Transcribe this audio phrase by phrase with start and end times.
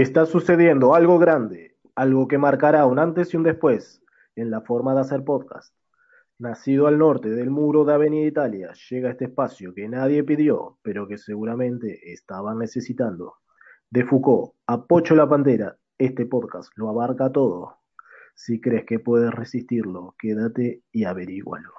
[0.00, 4.02] Está sucediendo algo grande, algo que marcará un antes y un después
[4.34, 5.72] en la forma de hacer podcast.
[6.36, 11.06] Nacido al norte del muro de Avenida Italia, llega este espacio que nadie pidió, pero
[11.06, 13.34] que seguramente estaban necesitando.
[13.88, 14.84] De Foucault a
[15.14, 17.76] la Pantera, este podcast lo abarca todo.
[18.34, 21.70] Si crees que puedes resistirlo, quédate y averígualo.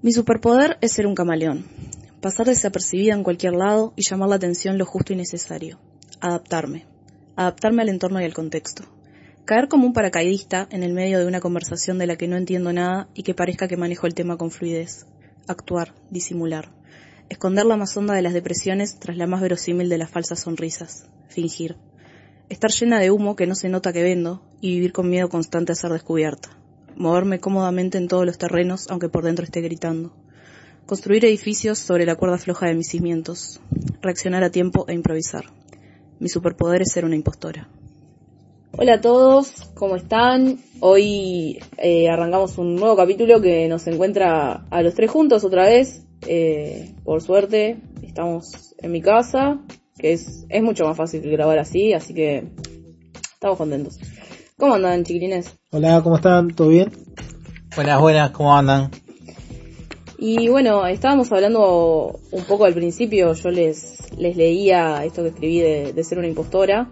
[0.00, 1.66] Mi superpoder es ser un camaleón,
[2.24, 5.78] pasar desapercibida en cualquier lado y llamar la atención lo justo y necesario.
[6.22, 6.86] Adaptarme.
[7.36, 8.84] Adaptarme al entorno y al contexto.
[9.44, 12.72] Caer como un paracaidista en el medio de una conversación de la que no entiendo
[12.72, 15.04] nada y que parezca que manejo el tema con fluidez.
[15.48, 16.72] Actuar, disimular.
[17.28, 21.06] Esconder la más honda de las depresiones tras la más verosímil de las falsas sonrisas.
[21.28, 21.76] Fingir.
[22.48, 25.72] Estar llena de humo que no se nota que vendo y vivir con miedo constante
[25.72, 26.48] a ser descubierta.
[26.96, 30.23] Moverme cómodamente en todos los terrenos aunque por dentro esté gritando.
[30.86, 33.58] Construir edificios sobre la cuerda floja de mis cimientos.
[34.02, 35.46] Reaccionar a tiempo e improvisar.
[36.20, 37.70] Mi superpoder es ser una impostora.
[38.76, 40.58] Hola a todos, ¿cómo están?
[40.80, 46.04] Hoy eh, arrancamos un nuevo capítulo que nos encuentra a los tres juntos otra vez.
[46.26, 49.60] Eh, por suerte, estamos en mi casa,
[49.96, 52.44] que es, es mucho más fácil grabar así, así que
[53.32, 53.98] estamos contentos.
[54.58, 55.50] ¿Cómo andan, chiquilines?
[55.70, 56.48] Hola, ¿cómo están?
[56.54, 56.92] ¿Todo bien?
[57.74, 58.90] Buenas, buenas, ¿cómo andan?
[60.18, 65.60] Y bueno, estábamos hablando un poco al principio, yo les, les leía esto que escribí
[65.60, 66.90] de, de ser una impostora.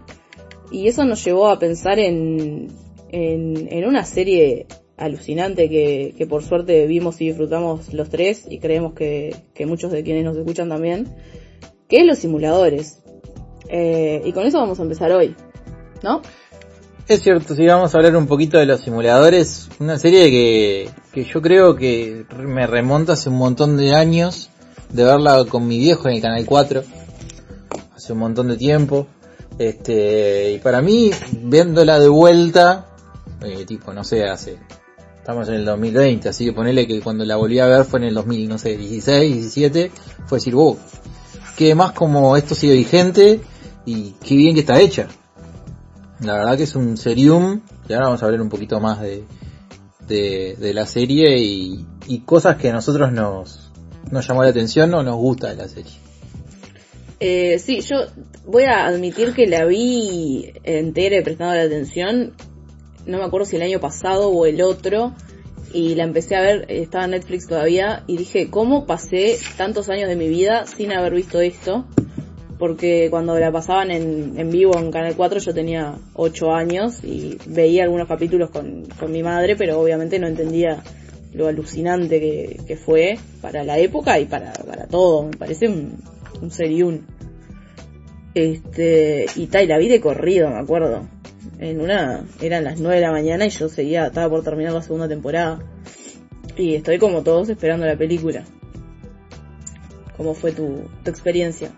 [0.71, 2.67] Y eso nos llevó a pensar en,
[3.09, 4.65] en, en una serie
[4.97, 9.91] alucinante que, que, por suerte vimos y disfrutamos los tres y creemos que, que muchos
[9.91, 11.07] de quienes nos escuchan también,
[11.87, 13.03] que es los simuladores.
[13.69, 15.35] Eh, y con eso vamos a empezar hoy,
[16.03, 16.21] ¿no?
[17.07, 21.23] Es cierto, sí, vamos a hablar un poquito de los simuladores, una serie que, que
[21.23, 24.49] yo creo que me remonta hace un montón de años
[24.89, 26.83] de verla con mi viejo en el Canal 4,
[27.95, 29.07] hace un montón de tiempo.
[29.59, 31.11] Este, y para mí,
[31.43, 32.87] viéndola de vuelta,
[33.43, 34.57] eh, tipo, no sé, hace,
[35.15, 38.05] estamos en el 2020, así que ponele que cuando la volví a ver fue en
[38.05, 39.91] el 2000, no sé, 16, 17,
[40.25, 40.75] fue decir, wow,
[41.55, 43.39] que más como esto sigue vigente
[43.85, 45.07] y qué bien que está hecha.
[46.21, 49.23] La verdad que es un serium, y ahora vamos a hablar un poquito más de,
[50.07, 53.71] de, la serie y, y, cosas que a nosotros nos,
[54.11, 56.03] nos llamó la atención o nos gusta de la serie.
[57.19, 58.05] Eh, sí, yo
[58.45, 62.33] voy a admitir que la vi entera y prestando la atención,
[63.05, 65.13] no me acuerdo si el año pasado o el otro,
[65.73, 70.09] y la empecé a ver, estaba en Netflix todavía, y dije, ¿cómo pasé tantos años
[70.09, 71.85] de mi vida sin haber visto esto?
[72.63, 77.83] Porque cuando la pasaban en, vivo en Canal 4 yo tenía 8 años y veía
[77.83, 80.81] algunos capítulos con, mi madre, pero obviamente no entendía
[81.33, 86.01] lo alucinante que, fue para la época y para, para todo, me parece un,
[86.39, 87.05] un.
[88.33, 91.05] Este, y tal, la vi de corrido, me acuerdo.
[91.59, 94.81] En una, eran las 9 de la mañana y yo seguía, estaba por terminar la
[94.81, 95.59] segunda temporada.
[96.55, 98.45] Y estoy como todos esperando la película.
[100.15, 101.69] ¿Cómo fue tu, tu experiencia?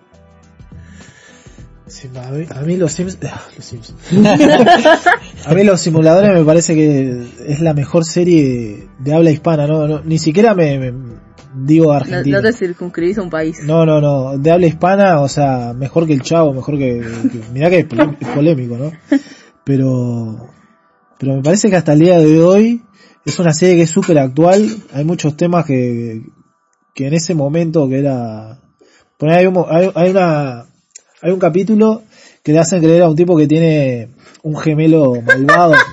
[1.87, 3.19] Sí, a, mí, a mí los Sims,
[3.55, 3.93] los Sims.
[5.45, 9.87] a mí los simuladores me parece que es la mejor serie de habla hispana, no,
[9.87, 10.93] no ni siquiera me, me
[11.55, 12.37] digo Argentina.
[12.37, 13.59] No, no, te circunscribís a un país.
[13.63, 17.01] No, no, no, de habla hispana, o sea, mejor que el Chavo, mejor que,
[17.31, 17.85] que mirá que es
[18.33, 18.91] polémico, ¿no?
[19.63, 20.49] Pero,
[21.19, 22.83] pero me parece que hasta el día de hoy
[23.25, 26.23] es una serie que es súper actual, hay muchos temas que,
[26.95, 28.59] que en ese momento que era,
[29.17, 30.65] poner hay, un, hay, hay una,
[31.21, 32.03] hay un capítulo
[32.43, 34.09] que le hacen creer a un tipo que tiene
[34.43, 35.73] un gemelo malvado.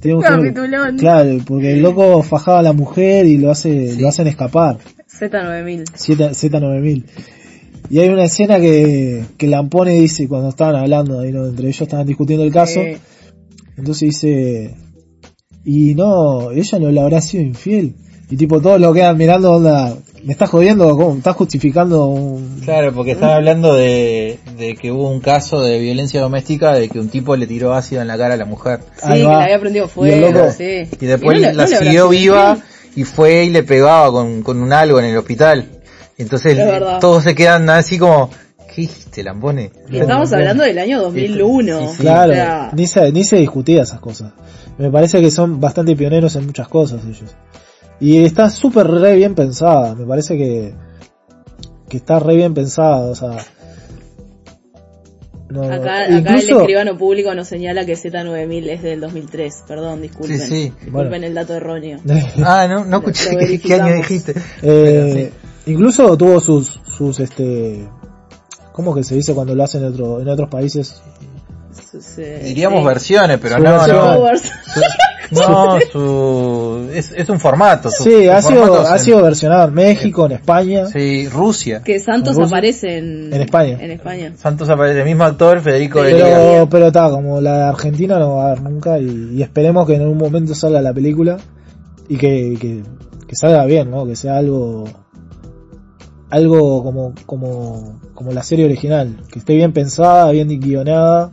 [0.00, 0.96] Tiene un Capitulón.
[0.96, 4.00] Claro, porque el loco fajaba a la mujer y lo hace, sí.
[4.00, 4.78] lo hacen escapar.
[5.06, 5.84] Z9000.
[5.94, 7.04] Z, Z9000.
[7.90, 11.44] Y hay una escena que, que Lampone dice cuando estaban hablando, ahí, ¿no?
[11.44, 12.80] entre ellos estaban discutiendo el caso.
[12.80, 12.96] Sí.
[13.76, 14.74] Entonces dice,
[15.64, 17.94] y no, ella no le habrá sido infiel.
[18.30, 21.16] Y tipo todos lo quedan mirando onda, me estás jodiendo, ¿cómo?
[21.16, 22.60] ¿Estás justificando un...
[22.64, 26.98] Claro, porque están hablando de, de que hubo un caso de violencia doméstica de que
[26.98, 28.80] un tipo le tiró ácido en la cara a la mujer.
[28.96, 30.88] Sí, que le había prendido fuego, y, loco, sí.
[31.00, 32.58] y después y no, la no siguió viva
[32.96, 35.66] y fue y le pegaba con, con un algo en el hospital.
[36.18, 36.58] Entonces
[37.00, 38.30] todos se quedan así como,
[38.68, 39.70] ¿qué dijiste, Lampone?
[39.90, 41.80] Estamos hablando del año 2001.
[41.80, 42.70] Sí, sí, claro, o sea...
[42.74, 44.32] ni, se, ni se discutía esas cosas.
[44.76, 47.34] Me parece que son bastante pioneros en muchas cosas ellos.
[48.00, 50.74] Y está súper re bien pensada, me parece que,
[51.88, 53.36] que está re bien pensada, o sea...
[55.50, 56.20] No, acá, incluso...
[56.20, 60.38] acá el escribano público nos señala que Z9000 es del 2003, perdón, disculpen.
[60.38, 60.62] Sí, sí.
[60.62, 61.26] Disculpen bueno.
[61.26, 61.98] el dato erróneo.
[62.44, 64.34] ah, no, no escuché qué, qué, año dijiste.
[64.62, 65.32] Eh,
[65.64, 65.72] sí.
[65.72, 67.86] Incluso tuvo sus, sus, este,
[68.72, 71.02] ¿cómo que se dice cuando lo hacen en, otro, en otros países?
[71.90, 72.86] Su- su- Diríamos sí.
[72.86, 73.96] versiones, pero Su no, versión.
[73.98, 74.24] no.
[75.32, 77.90] No, su, es, es un formato.
[77.90, 80.86] su- Sí, su ha sido, formato ha es en- sido versionado en México, en España.
[80.86, 81.82] Sí, Rusia.
[81.82, 82.56] Que Santos ¿En Rusia?
[82.56, 83.78] aparece en, En España.
[83.80, 84.32] En España.
[84.36, 86.36] Santos aparece el mismo actor, Federico de Pero- Liga.
[86.38, 89.86] Pero, pero está, como la de Argentina no va a haber nunca y, y esperemos
[89.86, 91.36] que en un momento salga la película
[92.08, 92.82] y que, que,
[93.26, 94.04] que salga bien, ¿no?
[94.06, 94.84] Que sea algo,
[96.30, 101.32] algo como, como, como la serie original, que esté bien pensada, bien guionada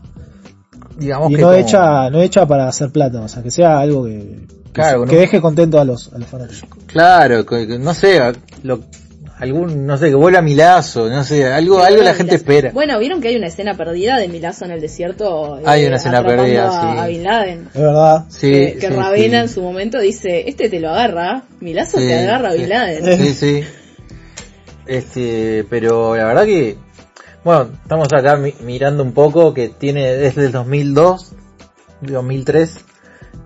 [0.97, 3.79] Digamos y que no como- hecha, no hecha para hacer plata, o sea, que sea
[3.79, 5.21] algo que, que, Claro, que ¿no?
[5.21, 6.67] deje contento a los, a los fanáticos.
[6.87, 8.19] Claro, que- no sé,
[8.63, 8.79] lo,
[9.39, 12.71] algún, no sé, que vuela Milazo, no sé, algo, algo la gente espera.
[12.73, 15.59] Bueno, vieron que hay una escena perdida de Milazo en el desierto.
[15.59, 16.99] eh, Hay una escena perdida, a, sí.
[16.99, 17.69] a Bin Laden.
[17.75, 18.25] Es verdad.
[18.29, 19.43] Sí, que que Ravena sí.
[19.43, 22.53] en su momento dice, este te lo agarra, Milazo Sí, te agarra a.
[22.53, 23.17] Bin Laden.
[23.19, 23.63] Sí, sí.
[24.85, 26.77] Este, pero la verdad que,
[27.47, 31.33] bueno, estamos acá mi- mirando un poco que tiene desde el 2002,
[32.01, 32.77] 2003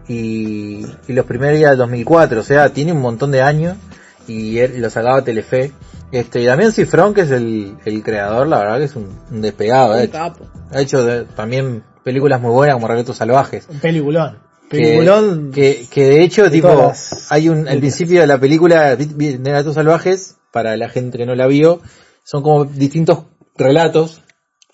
[0.07, 3.77] y, y los primeros días del 2004, o sea, tiene un montón de años
[4.27, 5.71] y él lo sacaba Telefe.
[6.11, 9.41] Este, y Damián Cifrón, que es el, el creador, la verdad que es un, un
[9.41, 10.47] despegado, Un ha hecho, capo.
[10.73, 13.67] ha hecho de- también películas muy buenas como Relatos Salvajes.
[13.69, 14.39] Un peliculón.
[14.69, 15.51] Que, Peliculón.
[15.51, 16.91] que, que de hecho, de tipo,
[17.29, 21.35] hay un, al principio de la película de Gatos Salvajes, para la gente que no
[21.35, 21.81] la vio,
[22.23, 23.19] son como distintos
[23.61, 24.21] relatos.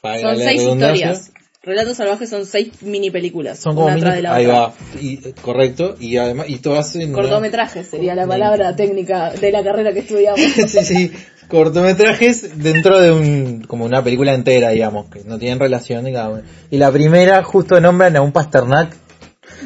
[0.01, 1.31] para Son seis historias.
[1.63, 3.59] Relatos salvajes son seis mini películas.
[3.59, 4.59] Son como una mini, atrás de la ahí otra.
[4.59, 9.31] va, y, eh, correcto, y además, y todas en una- Cortometrajes sería la palabra técnica
[9.31, 10.39] de la carrera que estudiamos.
[10.67, 11.11] sí, sí,
[11.49, 16.41] cortometrajes dentro de un, como una película entera, digamos, que no tienen relación, digamos.
[16.71, 18.95] Y la primera justo nombran a un Pasternak,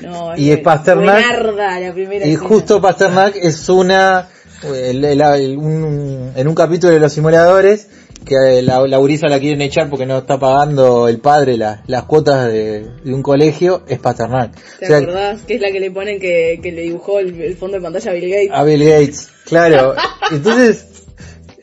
[0.02, 1.24] No, Y es Pasternak.
[1.24, 2.48] buenarda la primera Y escena.
[2.48, 4.28] justo Pasternak es una,
[4.64, 7.88] el- el- el- un- en un capítulo de los simuladores,
[8.26, 12.04] que la, la gurisa la quieren echar porque no está pagando el padre la- las
[12.04, 14.52] cuotas de, de un colegio, es Pasternak.
[14.80, 15.42] ¿Te O sea, acordás?
[15.42, 18.12] Que es la que le ponen que, que le dibujó el, el fondo de pantalla
[18.12, 18.50] a Bill Gates.
[18.54, 19.96] a Bill Gates, claro.
[20.32, 20.86] Entonces,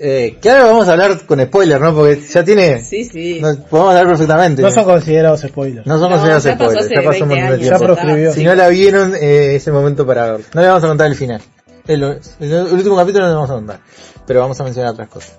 [0.00, 1.94] eh, claro, vamos a hablar con spoiler, ¿no?
[1.94, 3.38] Porque ya tiene, Sí, sí.
[3.40, 4.62] no, podemos hablar perfectamente.
[4.62, 5.86] No son considerados spoilers.
[5.86, 6.46] No ya pasó spoilers,
[6.84, 7.78] hace ya pasó un 20 montón de tiempo.
[7.80, 8.32] Ya proscribió.
[8.32, 10.40] Si no la vieron, eh, es el momento para ver.
[10.54, 11.40] No le vamos a contar el final.
[11.86, 12.02] El,
[12.40, 13.80] el último capítulo no le vamos a contar.
[14.26, 15.32] Pero vamos a mencionar otras cosas.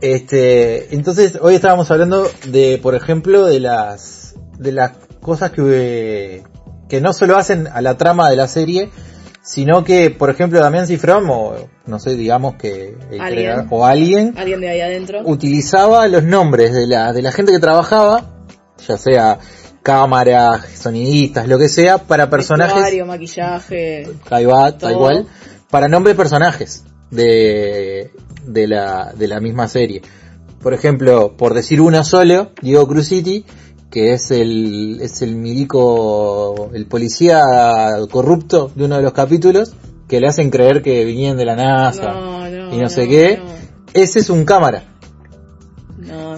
[0.00, 6.42] Este, entonces, hoy estábamos hablando de, por ejemplo, de las, de las cosas que,
[6.88, 8.90] que no solo hacen a la trama de la serie,
[9.42, 11.54] sino que, por ejemplo, Damián Cifrón, o
[11.86, 13.46] no sé, digamos que, el Alguien.
[13.52, 15.20] creador- o alguien, Alguien de ahí adentro.
[15.24, 18.46] utilizaba los nombres de la, de la gente que trabajaba,
[18.86, 19.38] ya sea
[19.82, 24.08] cámara, sonidistas, lo que sea, para personajes, Vestuario, maquillaje.
[24.30, 25.26] ahí va, tal cual,
[25.70, 28.10] para nombres de personajes de,
[28.46, 30.02] de la, de la misma serie.
[30.62, 33.44] Por ejemplo, por decir uno solo, Diego Cruziti,
[33.90, 37.40] que es el, es el milico, el policía
[38.10, 39.72] corrupto de uno de los capítulos,
[40.06, 42.74] que le hacen creer que vinieron de la NASA No, no.
[42.74, 43.40] y no, sé qué.
[43.94, 44.84] Ese es un cámara.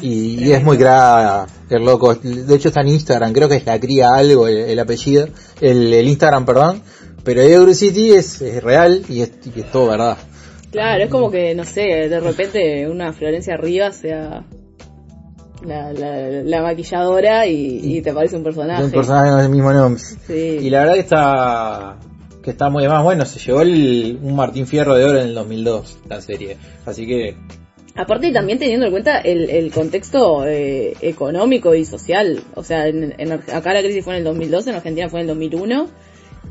[0.00, 2.14] Y, y es muy cra el loco.
[2.14, 5.28] De hecho está en Instagram, creo que es la cría algo el, el apellido,
[5.60, 6.82] el, el Instagram, perdón.
[7.25, 10.19] Pero Diego City es, es real y es, y es todo verdad.
[10.73, 14.45] Claro, es como que, no sé, de repente una Florencia Rivas sea
[15.65, 18.83] la, la, la maquilladora y, y te parece un personaje.
[18.83, 20.02] Un personaje con el mismo nombre.
[20.26, 20.59] Sí.
[20.62, 21.99] Y la verdad que está
[22.43, 25.35] que está muy más bueno, se llevó el, un Martín Fierro de Oro en el
[25.35, 26.57] 2002, la serie.
[26.85, 27.37] Así que
[27.95, 32.43] Aparte también teniendo en cuenta el, el contexto eh, económico y social.
[32.55, 35.29] O sea, en, en acá la crisis fue en el 2012, en Argentina fue en
[35.29, 35.88] el 2001.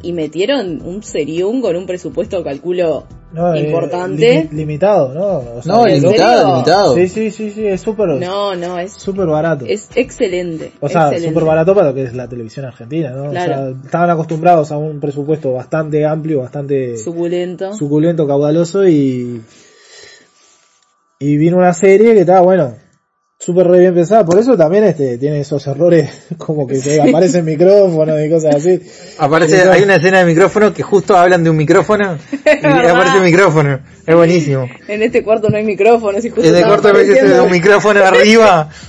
[0.03, 4.45] Y metieron un seriún con un presupuesto, calculo, No, eh, importante.
[4.50, 5.57] limi- limitado, ¿no?
[5.60, 6.95] O sea, no, ¿en limitado, limitado.
[6.95, 9.65] Sí, sí, sí, sí, es súper No, no, es, súper barato.
[9.67, 10.71] es excelente.
[10.79, 13.29] o sea, súper barato para lo que es la televisión argentina, ¿no?
[13.29, 13.51] Claro.
[13.53, 17.74] O sea, estaban acostumbrados a un presupuesto bastante amplio, bastante Suculento.
[17.75, 19.41] suculento, caudaloso y
[21.19, 22.74] y vino una serie que estaba bueno,
[23.43, 27.43] súper re bien pensada, por eso también este tiene esos errores como que te aparecen
[27.43, 28.79] micrófonos y cosas así.
[29.17, 33.17] Aparece, Sí, hay una escena de micrófono que justo hablan de un micrófono y aparece
[33.17, 33.79] el micrófono.
[34.05, 34.67] Es buenísimo.
[34.88, 38.03] En este cuarto no hay micrófonos y justo En el corto de apareciendo- un micrófono
[38.03, 38.69] arriba.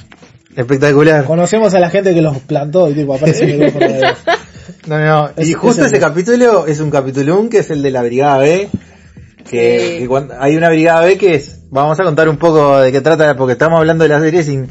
[0.54, 1.24] Espectacular.
[1.24, 4.06] Conocemos a la gente que los plantó y tipo aparece el micrófono de
[4.86, 5.30] No, no.
[5.34, 8.68] Es- y justo ese capítulo es un capitulum que es el de la Brigada B.
[9.48, 9.98] Que, Sí.
[10.00, 13.00] que cuando- hay una Brigada B que es, vamos a contar un poco de qué
[13.00, 14.68] trata, porque estamos hablando de la serie sin,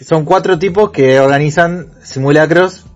[0.00, 2.86] son cuatro tipos que organizan simulacros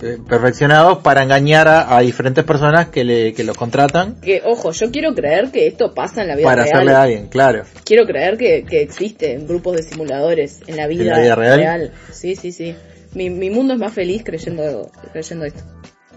[0.00, 4.72] eh, perfeccionados para engañar a, a diferentes personas que le que los contratan Que, ojo,
[4.72, 6.74] yo quiero creer que esto pasa en la vida para real.
[6.74, 7.62] hacerle a alguien, claro.
[7.84, 11.92] Quiero creer que, que existen grupos de simuladores en la vida, la vida real?
[12.10, 12.74] Sí, sí, sí.
[13.14, 15.62] Mi, mi mundo es más feliz creyendo, creyendo esto.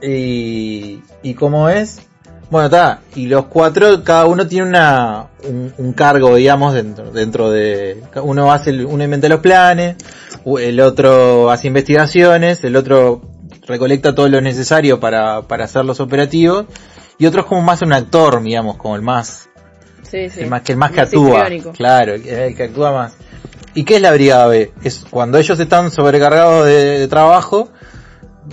[0.01, 2.00] Y, y cómo es,
[2.49, 7.49] bueno, está, y los cuatro, cada uno tiene una, un, un cargo, digamos, dentro, dentro
[7.51, 9.95] de, uno hace, uno inventa los planes,
[10.59, 13.21] el otro hace investigaciones, el otro
[13.67, 16.65] recolecta todo lo necesario para, para hacer los operativos,
[17.17, 19.49] y otro es como más un actor, digamos, como el más,
[20.03, 20.41] Sí, sí.
[20.41, 23.15] el más que el más que actúa, claro, el que, el que actúa más.
[23.73, 24.71] ¿Y qué es la brigada B?
[24.83, 27.69] Es cuando ellos están sobrecargados de, de trabajo,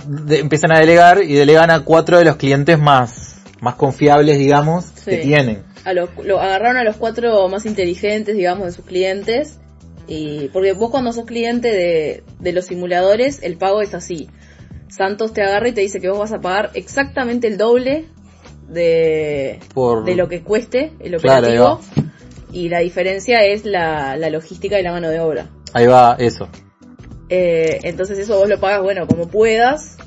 [0.07, 3.32] de- empiezan a delegar y delegan a cuatro de los clientes más,
[3.63, 5.63] más confiables, digamos, que tienen.
[5.85, 9.59] A los, lo agarraron a los cuatro más inteligentes, digamos, de sus clientes.
[10.05, 14.29] Y, porque vos cuando sos cliente de, de los simuladores, el pago es así.
[14.89, 18.09] Santos te agarra y te dice que vos vas a pagar exactamente el doble
[18.67, 21.79] de, Por, de lo que cueste el Claro, operativo.
[22.51, 25.49] y la diferencia es la, la logística y la mano de obra.
[25.73, 26.49] Ahí va eso.
[27.29, 29.97] Eh, entonces eso vos lo pagas, bueno, como puedas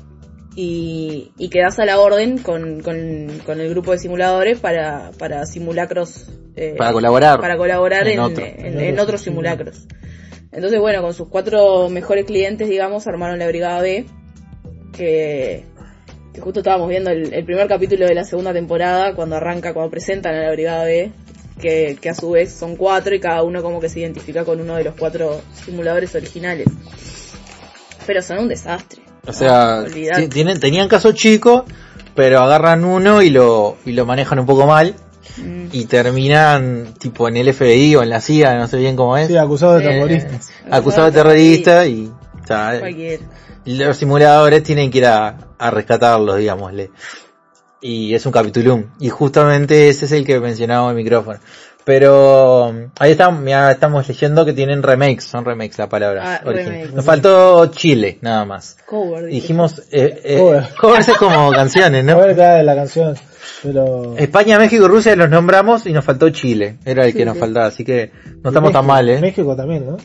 [0.59, 5.45] y, y quedás a la orden con, con, con el grupo de simuladores para, para
[5.45, 6.29] simulacros.
[6.55, 7.39] eh, Para colaborar.
[7.39, 8.43] para colaborar en, en otro.
[8.43, 9.85] en- en otros simulacros.
[10.51, 14.05] Entonces, bueno, con sus cuatro mejores clientes, digamos, armaron la Brigada B,
[14.93, 15.63] que,
[16.33, 19.91] que justo estábamos viendo el, el primer capítulo de la segunda temporada, cuando arranca, cuando
[19.91, 21.11] presentan a la Brigada B,
[21.61, 24.59] que, que a su vez son cuatro y cada uno como que se identifica con
[24.59, 26.67] uno de los cuatro simuladores originales.
[28.07, 29.03] Pero son un desastre.
[29.27, 29.83] O sea,
[30.29, 31.65] tienen, tenían caso chico,
[32.15, 34.95] pero agarran uno y lo, y lo manejan un poco mal
[35.37, 35.67] Mm.
[35.73, 39.27] y terminan tipo en el FBI o en la CIA, no sé bien cómo es,
[39.27, 40.49] Sí, acusado de Eh, terroristas.
[40.71, 42.07] acusado de terrorista y,
[42.43, 42.81] o sea,
[43.65, 46.89] los simuladores tienen que ir a, a rescatarlos, digámosle.
[47.81, 48.85] Y es un capitulum.
[48.99, 51.39] Y justamente ese es el que mencionaba en el micrófono.
[51.87, 52.65] Pero
[52.99, 56.21] ahí estamos, mira, estamos leyendo que tienen remakes, son remakes la palabra.
[56.35, 56.93] Ah, remakes.
[56.93, 58.75] Nos faltó Chile, nada más.
[58.85, 59.27] Cover.
[59.27, 60.67] Dijimos, eh, eh, Cover.
[60.77, 62.17] covers es como canciones, ¿no?
[62.17, 63.15] ver cada de la canción,
[63.63, 64.17] pero...
[64.17, 66.75] España, México y Rusia los nombramos y nos faltó Chile.
[66.83, 67.39] Era el Sí, que nos sí.
[67.39, 68.11] faltaba, así que
[68.43, 69.21] no estamos tan mal, ¿eh?
[69.21, 69.95] México también, ¿no?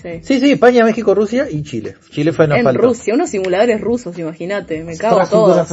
[0.00, 0.08] Sí.
[0.22, 1.96] Sí, sí, España, México, Rusia y Chile.
[2.10, 2.80] Chile fue En faltó.
[2.80, 4.82] Rusia, unos simuladores rusos, imagínate.
[4.84, 5.66] Me cago todo.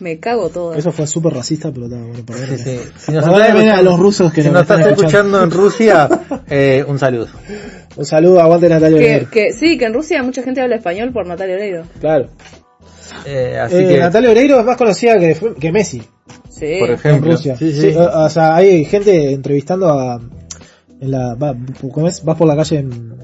[0.00, 0.74] Me cago todo.
[0.74, 2.58] Eso fue súper racista, pero está bueno, perdón.
[2.58, 2.78] Sí, sí.
[2.98, 6.08] Si nos estás escuchando- los rusos que si nos estás escuchando en Rusia,
[6.48, 7.28] eh, un saludo.
[7.96, 9.30] Un saludo, aguante Natalia Que, Oreiro.
[9.30, 11.82] que sí, que en Rusia mucha gente habla español por Natalia Oreiro.
[12.00, 12.28] Claro.
[13.26, 16.02] Eh, así Eh, que, Natalia Oreiro es más conocida que, que Messi
[16.48, 16.76] Sí.
[16.78, 17.56] por en ejemplo, Rusia.
[17.56, 17.80] sí, sí.
[17.92, 20.20] Sí, o, o sea, hay gente entrevistando a...
[21.00, 21.54] En la, va,
[21.92, 22.22] ¿cómo es?
[22.24, 23.14] Vas por la calle en...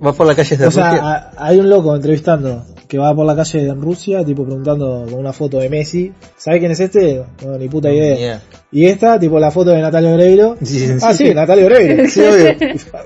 [0.00, 1.06] vas por la calle de O sea, Rusia.
[1.06, 5.14] a- hay un loco entrevistando que va por la calle en Rusia, tipo preguntando con
[5.18, 6.12] una foto de Messi.
[6.36, 7.24] ¿Sabe quién es este?
[7.44, 8.16] No, ni puta idea.
[8.16, 8.42] Yeah.
[8.72, 10.56] Y esta, tipo la foto de Natalia Oreiro.
[10.62, 11.28] Sí, ah, sí.
[11.28, 12.08] sí, Natalia Oreiro.
[12.08, 12.56] Sí, obvio.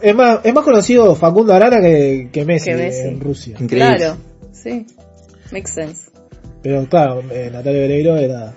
[0.03, 3.09] es más, es más conocido Facundo Arana que, que Messi, Que Messi.
[3.09, 3.57] en Rusia.
[3.59, 3.97] Increíble.
[3.97, 4.17] Claro.
[4.53, 4.87] Sí.
[5.53, 6.11] Makes sense.
[6.63, 8.55] Pero claro, eh, Natalia Oreiro era...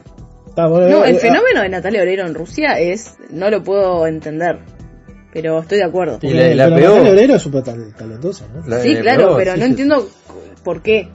[0.55, 4.05] bueno, No, eh, el eh, fenómeno de Natalia Oreiro en Rusia es, no lo puedo
[4.07, 4.59] entender,
[5.33, 6.19] pero estoy de acuerdo.
[6.21, 6.89] Y la- la pero pegó.
[6.95, 8.67] Natalia Oreiro es súper tal- talentosa, ¿no?
[8.67, 9.71] La- Sí, claro, pero sí, no sí.
[9.71, 10.09] entiendo
[10.63, 11.09] por qué.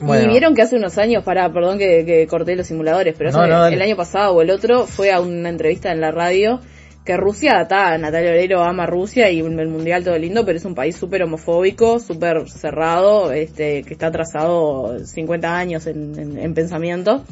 [0.00, 0.24] Bueno.
[0.24, 3.38] Y vieron que hace unos años, para, perdón que, que corté los simuladores, pero No,
[3.40, 3.76] hace- no, dale.
[3.76, 6.60] el año pasado o el otro fue a una entrevista en la radio
[7.04, 10.74] que Rusia, está, Natalia Oreiro ama Rusia y el mundial todo lindo, pero es un
[10.74, 17.24] país súper homofóbico, súper cerrado, este, que está atrasado 50 años en, en- en pensamiento.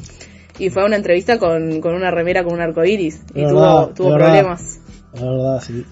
[0.59, 3.61] Y fue a una entrevista con, con una remera con un arco iris y tuvo,
[3.61, 4.25] verdad, tuvo verdad.
[4.25, 4.79] problemas.
[5.13, 5.85] La verdad, sí.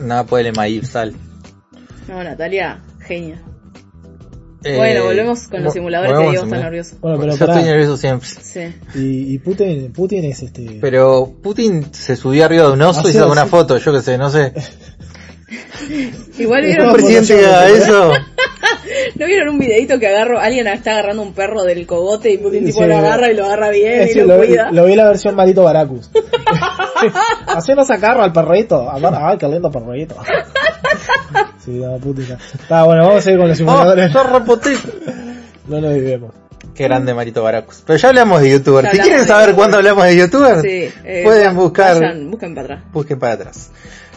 [0.00, 1.14] Nada puede le maír sal.
[2.08, 3.40] No, Natalia, genia.
[4.64, 6.96] Eh, bueno, volvemos con los simuladores que Diego a está nervioso.
[7.00, 8.28] Bueno, pero Yo estoy nervioso siempre.
[8.28, 8.60] Sí.
[8.94, 10.78] Y, y Putin, Putin es este...
[10.80, 14.18] Pero Putin se subió arriba de un oso y sacó una foto, yo que sé,
[14.18, 14.52] no sé.
[16.38, 18.12] Igual No, Un vieron, por presidente que yo- haga eso.
[19.16, 22.64] ¿no vieron un videito que agarro, alguien está agarrando un perro del cogote y Putin
[22.64, 24.70] tipo Sí, lo agarra y lo agarra bien y lo, lo, cuida?
[24.70, 26.10] lo vi en la versión Marito Baracus.
[27.46, 28.88] Haciendo sacarro al perrito.
[28.90, 30.16] Ay, qué lindo perrito.
[31.64, 32.36] Sí, no, Putin.
[32.54, 34.12] Está bueno, vamos a seguir con los ¡Oh, simuladores.
[34.44, 34.88] potito!
[35.68, 36.32] No nos vivimos.
[36.74, 37.82] Qué grande Marito Baracus.
[37.86, 38.88] Pero ya hablamos de youtubers.
[38.92, 42.64] Ya Si quieren saber cuándo hablamos de youtubers, Sí, eh, pueden buscar, vayan, busquen para
[42.74, 42.92] atrás.
[42.92, 43.70] busquen para atrás.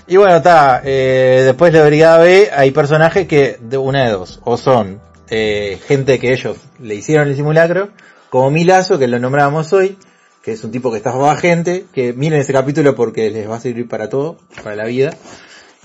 [0.08, 4.12] Y bueno, está, eh, después de la Brigada B hay personajes que, de una de
[4.12, 7.90] dos, o son eh, gente que ellos le hicieron el simulacro,
[8.30, 9.98] como Milazo, que lo nombrábamos hoy,
[10.44, 13.56] que es un tipo que estafaba a gente, que miren ese capítulo porque les va
[13.56, 15.12] a servir para todo, para la vida.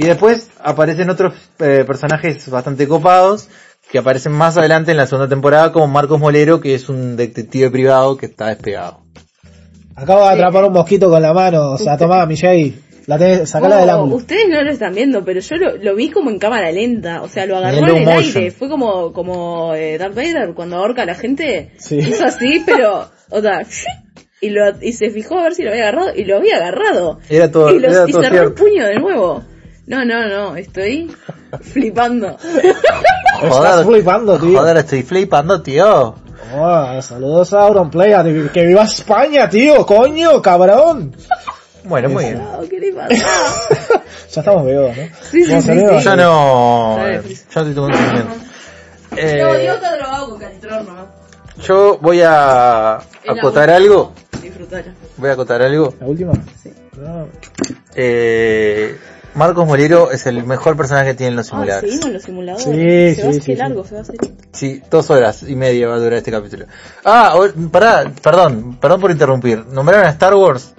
[0.03, 3.49] Y después aparecen otros eh, personajes bastante copados,
[3.91, 7.71] que aparecen más adelante en la segunda temporada como Marcos Molero, que es un detective
[7.71, 9.01] privado que está despegado.
[9.97, 12.77] Acabo de atrapar un mosquito con la mano, o sea, tomá, Miyagi,
[13.07, 14.17] la tenés, sacala Oh, del ángulo.
[14.17, 17.21] Ustedes no lo están viendo, pero yo lo, lo vi como en cámara lenta.
[17.23, 18.19] O sea, lo agarró En el motion.
[18.37, 18.51] aire.
[18.53, 21.73] Fue como, como eh, Darth Vader cuando ahorca a la gente.
[21.79, 21.99] Sí.
[21.99, 23.61] Hizo así, pero, o sea,
[24.41, 26.13] y, lo, y se fijó a ver si lo había agarrado.
[26.17, 27.19] Y lo había agarrado.
[27.29, 29.43] Era todo, y, los- era y todo cerró el puño de nuevo.
[29.91, 31.13] No, no, no, estoy
[31.63, 32.37] flipando.
[33.43, 34.59] Estás flipando, tío.
[34.61, 36.15] Joder, estoy flipando, tío.
[36.55, 38.13] Oh, saludos a Auronplay,
[38.53, 41.13] que viva España, tío, coño, cabrón.
[41.83, 42.41] Bueno, muy bien.
[42.41, 43.15] Oh, ¿Qué le pasa?
[44.31, 45.03] Ya estamos veos, ¿no?
[45.23, 46.05] Sí, sí, sí, sí.
[46.05, 47.41] Yo no, yo Fris.
[47.41, 48.35] estoy tomando un seguimiento.
[49.11, 50.87] No, Eh, Diego está drogado con calitrón
[51.67, 52.95] yo voy a
[53.29, 53.77] acotar última.
[53.77, 54.95] algo, Disfrutala.
[55.17, 55.95] voy a acotar algo.
[56.01, 56.33] La última.
[56.63, 56.73] Sí.
[57.97, 58.97] Eh,
[59.35, 61.91] Marcos Molero es el mejor personaje que tienen los Ah, simuladores.
[61.91, 62.65] seguimos los simuladores.
[63.17, 63.89] Sí, se va, sí, sí, largo sí.
[63.89, 64.17] se va a hacer.
[64.53, 66.67] Sí, dos horas y media va a durar este capítulo.
[67.05, 67.35] Ah,
[67.71, 69.65] pará, perdón, perdón por interrumpir.
[69.67, 70.73] Nombraron a Star Wars.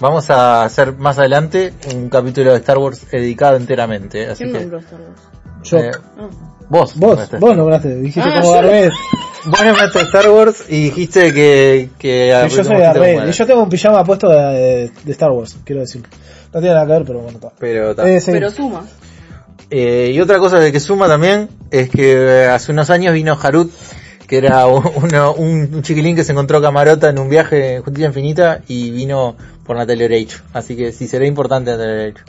[0.00, 4.26] Vamos a hacer más adelante un capítulo de Star Wars dedicado enteramente.
[4.28, 5.20] Así ¿Quién que, nombró Star Wars?
[5.62, 5.78] Yo.
[5.78, 6.28] eh, Ah.
[6.68, 7.36] vos, Vos, nombraste.
[7.38, 8.92] vos nombraste, dijiste Ah, como Vader.
[9.46, 13.26] Vos nombraste Star Wars y dijiste que, que yo soy Darth Vader.
[13.28, 16.02] Y yo tengo un pijama puesto de, de Star Wars, quiero decir.
[16.52, 17.52] No tiene nada que ver, pero bueno, está.
[17.58, 18.08] Pero, ta.
[18.08, 18.30] Eh, sí.
[18.32, 18.84] Pero suma.
[19.70, 23.38] Eh, y otra cosa de que suma también es que eh, hace unos años vino
[23.40, 23.70] Harut,
[24.26, 27.82] que era un, uno- un- un chiquilín que se encontró camarota en un viaje en
[27.82, 30.36] Justicia Infinita y vino por Natalia Oreiro.
[30.52, 32.20] Así que sí será importante Natalia Oreiro.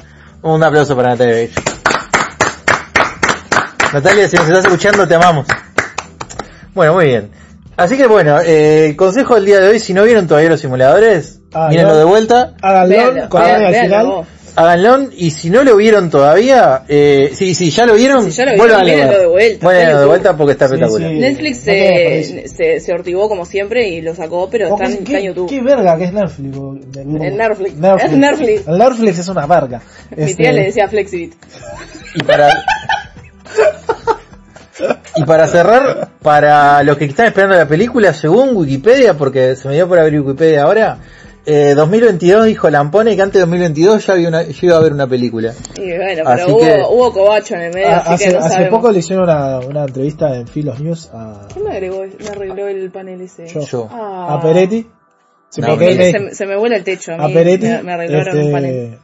[0.44, 1.54] Un aplauso para Natalia Oreiro.
[3.94, 5.46] Natalia, si nos estás escuchando, te amamos.
[6.74, 7.32] Bueno, muy bien.
[7.76, 10.62] Así que bueno, eh, el consejo del día de hoy, si no vieron todavía los
[10.62, 12.54] simuladores, Ah, mírenlo de vuelta.
[12.62, 14.06] Háganlo con vean- al final.
[14.08, 14.28] vos.
[14.54, 18.46] Háganlo y si no lo vieron todavía, eh, sí, sí, ya lo vieron, Si ya
[18.46, 21.10] lo vieron, mírenlo de vuelta, Vuélvanlo de vuelta porque está Sí, espectacular.
[21.10, 21.20] sí.
[21.20, 25.12] Netflix se, se, se hortivó como siempre y lo sacó, pero está, en- es- está
[25.12, 25.50] en ¿Qué, YouTube.
[25.50, 26.58] qué verga que es Netflix.
[26.98, 27.76] El Netflix.
[27.78, 28.04] Netflix.
[28.04, 28.68] Es Netflix.
[28.68, 29.82] El Netflix es una verga.
[30.18, 31.34] Mi Este, tía le decía Flexibit.
[32.16, 32.50] Y para
[35.16, 39.76] y para cerrar, para los que están esperando la película, según Wikipedia, porque se me
[39.76, 40.98] dio por abrir Wikipedia ahora,
[41.46, 44.94] eh, 2022 dijo Lampone que antes de 2022 ya, había una, ya iba a haber
[44.94, 45.54] una película.
[45.76, 48.32] Y bueno, Así pero que- hubo, hubo cobacho en el medio, Ah, así hace, que
[48.34, 48.80] no hace sabemos.
[48.80, 52.68] poco le hicieron una, una entrevista en Filos News a, ¿Quién me agregó, me arregló
[52.68, 53.48] el panel ese?
[53.48, 53.62] Yo.
[53.62, 53.88] Yo.
[53.92, 54.36] Ah.
[54.36, 54.88] a Peretti.
[55.50, 57.32] Sí, No, Se, me- me- se me vuela el techo a mí.
[57.32, 57.66] a Peretti.
[57.66, 58.66] me, me arreglaron panel.
[58.94, 58.98] este,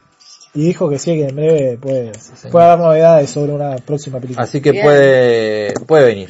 [0.54, 2.12] y dijo que sí, que en breve puede,
[2.52, 4.44] puede haber novedades sobre una próxima película.
[4.46, 4.84] Así que Bien.
[4.86, 6.30] puede, puede venir.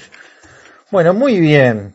[0.89, 1.93] Bueno, muy bien.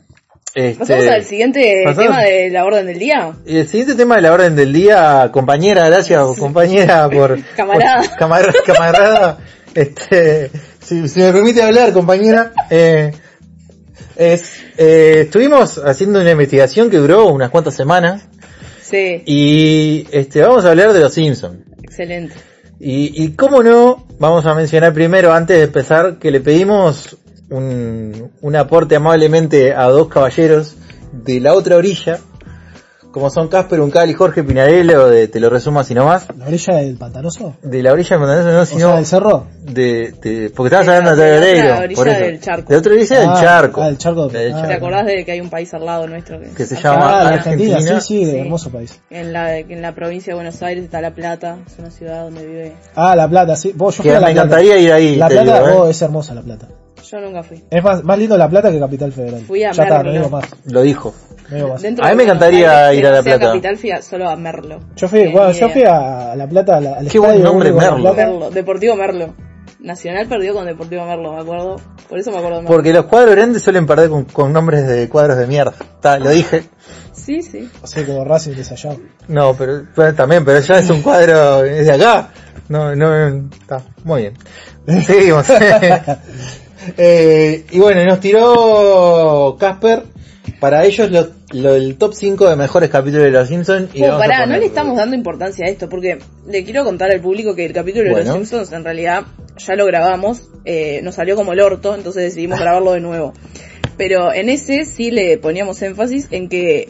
[0.55, 3.33] Este, Pasamos al siguiente pasamos- tema de la orden del día.
[3.47, 7.39] Y el siguiente tema de la orden del día, compañera, gracias compañera por...
[7.57, 8.03] Camarada.
[8.09, 9.39] por- camarada, camarada,
[9.75, 13.13] este, si, si me permite hablar compañera, eh,
[14.17, 18.23] es, eh, estuvimos haciendo una investigación que duró unas cuantas semanas
[18.83, 21.61] Sí, y este, vamos a hablar de los Simpsons.
[21.83, 22.35] excelente.
[22.79, 27.17] Y, y cómo no, vamos a mencionar primero, antes de empezar, que le pedimos
[27.53, 30.77] un, un aporte amablemente a dos caballeros
[31.13, 32.19] de la otra orilla,
[33.13, 36.77] como son Casper Uncal y Jorge Pinarello, de Te lo resumo así nomás, ¿La orilla
[36.77, 37.55] del pantanoso?
[37.63, 39.47] de la orilla del Pantanoso, no, O sea, sino del cerro.
[39.65, 42.21] de, de- porque estabas De hablando de de la orilla por eso.
[42.21, 42.69] del charco.
[42.71, 43.83] De la otra orilla del Ah, charco.
[43.83, 44.29] ah, del charco.
[44.29, 46.41] Del Ah, ¿Te acordás de que hay un país al lado nuestro?
[46.57, 47.77] Que se llama Ah, la Argentina.
[47.77, 48.39] Argentina, sí, sí, de Sí.
[48.39, 48.99] hermoso país.
[49.11, 52.47] En la, en la provincia de Buenos Aires está La Plata, es una ciudad donde
[52.47, 52.73] vive...
[52.95, 53.75] Ah, La Plata, sí.
[53.77, 54.47] Vos, yo Que fui a La me Plata.
[54.47, 55.73] encantaría ir ahí, La Plata, digo, ¿eh?
[55.77, 56.67] oh, es hermosa La Plata.
[57.13, 57.63] Yo nunca fui.
[57.71, 59.43] Es más, más lindo La Plata que Capital Federal.
[59.43, 60.13] Fui a ya está, no Merlo.
[60.19, 60.45] digo más.
[60.65, 61.15] Lo dijo.
[61.51, 61.83] No digo más.
[61.83, 63.47] Dentro A mí me encantaría Aires, ir a La Plata.
[63.49, 64.81] capital fui a- solo a Merlo.
[64.97, 67.77] Yo fui, bueno, yo fui a La Plata, la- al Qué buen estadio nombre, de
[67.77, 68.15] La Merlo.
[68.15, 69.35] Merlo, Deportivo Merlo.
[69.81, 71.77] Nacional perdió con Deportivo Merlo, me acuerdo.
[72.09, 72.77] Por eso me acuerdo de Merlo.
[72.77, 75.75] Porque los cuadros grandes suelen perder con, con nombres de cuadros de mierda.
[75.79, 76.65] Está, lo dije.
[77.13, 77.69] Sí, sí.
[77.83, 78.97] O sea, como Racing de allá.
[79.29, 82.29] No, pero, pero también, pero ya es un cuadro es de acá.
[82.69, 84.23] No, no, está muy
[84.87, 85.03] bien.
[85.05, 85.47] Seguimos.
[86.97, 90.03] Eh, y bueno, nos tiró Casper
[90.61, 93.91] para ellos lo- lo- el top 5 de mejores capítulos de Los Simpsons.
[93.95, 96.19] Y Oh, a pará, no le estamos dando importancia a esto, porque
[96.49, 98.11] le quiero contar al público que el capítulo de.
[98.25, 99.25] Los Simpsons en realidad
[99.59, 103.33] ya lo grabamos, eh, nos salió como el orto, entonces decidimos grabarlo de nuevo.
[103.97, 106.89] Pero en ese sí le poníamos énfasis en que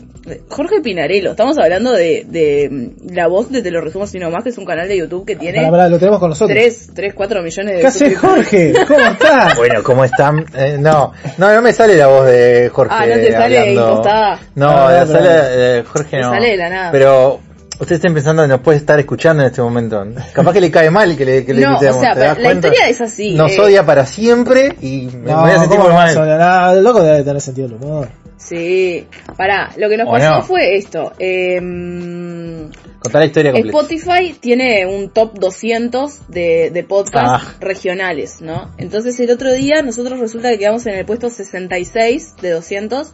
[0.48, 4.44] Jorge Pinarello, estamos hablando de, de mm, la voz de Te lo resumo sino más,
[4.44, 6.56] que es un canal de YouTube que tiene Pará, pará, lo tenemos con nosotros.
[6.56, 8.18] 3, 3, 4 millones de ¿Qué haces.
[8.18, 8.72] Jorge?
[8.86, 9.56] ¿Cómo estás?
[9.56, 10.46] Bueno, ¿cómo están?
[10.56, 12.94] Eh, no, no, no me sale la voz de Jorge.
[12.96, 13.88] Ah, ¿no te sale hablando.
[13.90, 14.40] impostada?
[14.54, 16.30] No, Ah, la pero- sale de Jorge no.
[16.30, 16.92] sale de la nada.
[16.92, 17.40] Pero
[17.82, 20.04] Ustedes estén pensando que nos puede estar escuchando en este momento.
[20.32, 22.44] Capaz que le cae mal que le, que le No, o sea, ¿te das la
[22.44, 22.68] cuenta?
[22.68, 23.60] historia es así, Nos eh.
[23.60, 26.40] odia para siempre y me No, voy a sentir ¿cómo muy no mal.
[26.40, 28.08] Ah, el loco debe tener sentido del humor.
[28.36, 29.06] Sí.
[29.36, 30.42] Pará, lo que nos ¿O pasó no?
[30.42, 31.12] fue esto.
[31.18, 33.78] em, Contar la historia completa.
[33.78, 37.54] Spotify tiene un top 200 de, de podcasts Ah.
[37.60, 38.70] regionales, ¿no?
[38.78, 43.10] Entonces el otro día nosotros resulta que quedamos en el puesto 66 de 200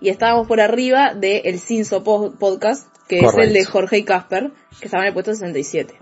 [0.00, 4.04] y estábamos por arriba de el Cinso Po- Podcast, que es el de Jorge y
[4.04, 5.94] Casper, que estaba en el puesto 67.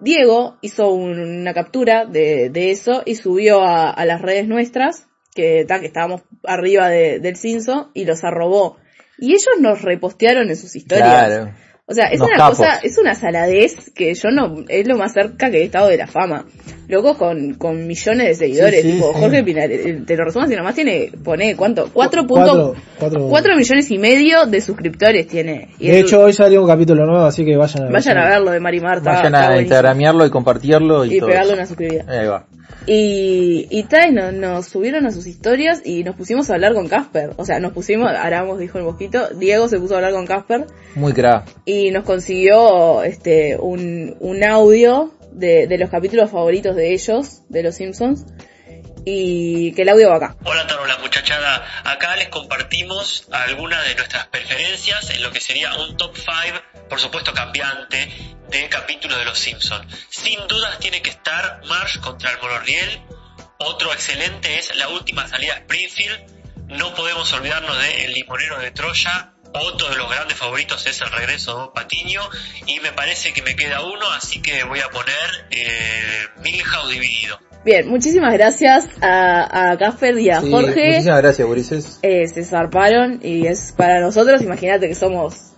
[0.00, 5.06] Diego hizo un- una captura de, de eso y subió a, a las redes nuestras,
[5.34, 8.76] que, ta, que estábamos arriba de- del Cinso, y los arrobó.
[9.18, 11.08] Y ellos nos repostearon en sus historias.
[11.08, 11.54] Claro.
[11.84, 12.58] O sea, es Unos una capos.
[12.58, 15.96] cosa, es una saladez que yo no, es lo más cerca que he estado de
[15.96, 16.46] la fama.
[16.88, 19.20] Locos con, con millones de seguidores, Sí, sí, tipo, sí.
[19.20, 21.88] Jorge Pinar, eh, te lo resumo así nomás tiene, pone, ¿cuánto?
[21.92, 25.70] Cuatro Cuatro- punto, cuatro- cuatro millones y medio de suscriptores tiene.
[25.78, 27.92] Y De hecho, hoy salió un capítulo nuevo, así que vayan a ver.
[27.94, 29.12] vayan a verlo de Mari Marta.
[29.12, 31.58] Vayan a instagramearlo y compartirlo y, Y todo pegarle eso.
[31.58, 32.04] una suscribida.
[32.08, 32.44] Ahí va.
[32.86, 36.88] Y, y tal, nos, nos subieron a sus historias y nos pusimos a hablar con
[36.88, 37.30] Casper.
[37.36, 40.66] O sea, nos pusimos, Aramos dijo el mosquito, Diego se puso a hablar con Casper
[40.94, 41.44] Muy crack.
[41.64, 47.62] y nos consiguió este un, un audio de, de los capítulos favoritos de ellos, de
[47.62, 48.26] los Simpsons,
[49.04, 50.36] y que el audio va acá.
[50.44, 55.96] Hola Tarola muchachada, acá les compartimos algunas de nuestras preferencias en lo que sería un
[55.96, 58.08] top 5, por supuesto cambiante,
[58.48, 59.86] de capítulos de Los Simpson.
[60.08, 63.02] Sin dudas tiene que estar Marsh contra el Monorriel,
[63.58, 69.32] otro excelente es la última salida Springfield, no podemos olvidarnos de El Limonero de Troya,
[69.54, 72.22] otro de los grandes favoritos es el regreso de Patiño
[72.66, 77.38] y me parece que me queda uno, así que voy a poner eh, Milhouse dividido.
[77.64, 80.86] Bien, muchísimas gracias a, a Casper y a Sí, Jorge.
[80.88, 81.98] Muchísimas gracias, Ulises.
[82.02, 85.52] Eh, se zarparon y es para nosotros, imagínate que somos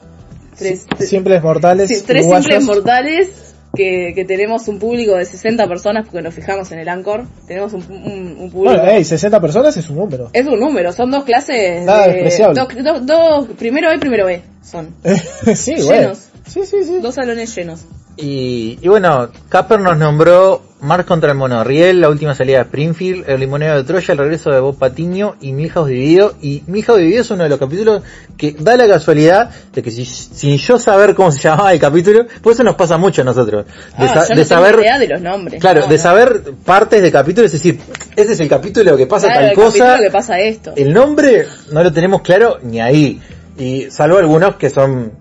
[0.59, 1.89] tres, Simples mortales.
[1.89, 2.45] sí, tres uruguayos.
[2.47, 6.89] simples mortales que, que tenemos un público de 60 personas porque nos fijamos en el
[6.89, 7.25] Anchor.
[7.49, 8.75] Tenemos un, un- un público...
[8.77, 10.29] Bueno, hey, 60 personas es un número.
[10.33, 11.85] Es un número, son dos clases.
[11.85, 12.23] Nada de-
[12.55, 14.95] dos- dos- dos- primero A y primero B son.
[15.57, 16.03] sí, bueno.
[16.03, 16.29] Llenos.
[16.47, 16.99] Sí, sí, sí.
[17.01, 17.85] Dos salones llenos.
[18.17, 23.25] Y, y bueno, Casper nos nombró Mars contra el Monorriel, la última salida de Springfield,
[23.29, 26.35] el limonero de Troya, el regreso de Bob Patiño y Milhouse Dividido.
[26.43, 28.03] Y Milhouse Dividido es uno de los capítulos
[28.37, 32.27] que da la casualidad de que si, sin yo saber cómo se llamaba el capítulo,
[32.43, 33.65] pues eso nos pasa mucho a nosotros.
[33.67, 35.61] De, Ah, sa- yo de no tengo saber, idea de los nombres.
[35.61, 36.03] claro, no, de no.
[36.03, 37.81] saber partes de capítulos, es decir,
[38.15, 39.79] este es el capítulo que pasa Claro, tal el cosa.
[39.79, 40.73] capítulo que pasa esto.
[40.77, 43.21] El nombre no lo tenemos claro ni ahí.
[43.57, 45.13] Y salvo algunos que son,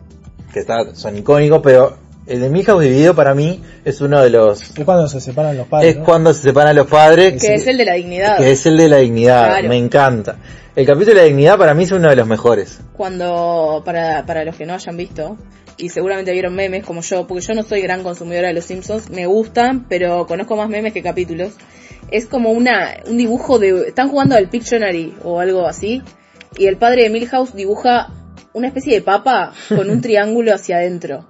[0.52, 4.62] que está, son icónicos, pero el de Milhouse Dividido para mí es uno de los,
[4.62, 5.92] Es cuando se separan los padres.
[5.92, 6.06] es ¿no?
[6.06, 8.38] cuando se separan los padres, que es el de la dignidad.
[8.38, 9.70] que es el de la dignidad, Claro.
[9.70, 10.38] me encanta.
[10.76, 12.80] El capítulo de la dignidad para mí es uno de los mejores.
[12.94, 15.38] Cuando, para, para los que no hayan visto,
[15.78, 19.10] y seguramente vieron memes como yo, porque yo no soy gran consumidora de los Simpsons,
[19.10, 21.54] me gustan, pero conozco más memes que capítulos.
[22.10, 26.02] Es como una, un dibujo de, están jugando al Pictionary o algo así,
[26.58, 28.10] y el padre de Milhouse dibuja
[28.54, 31.26] una especie de papa con un triángulo hacia adentro.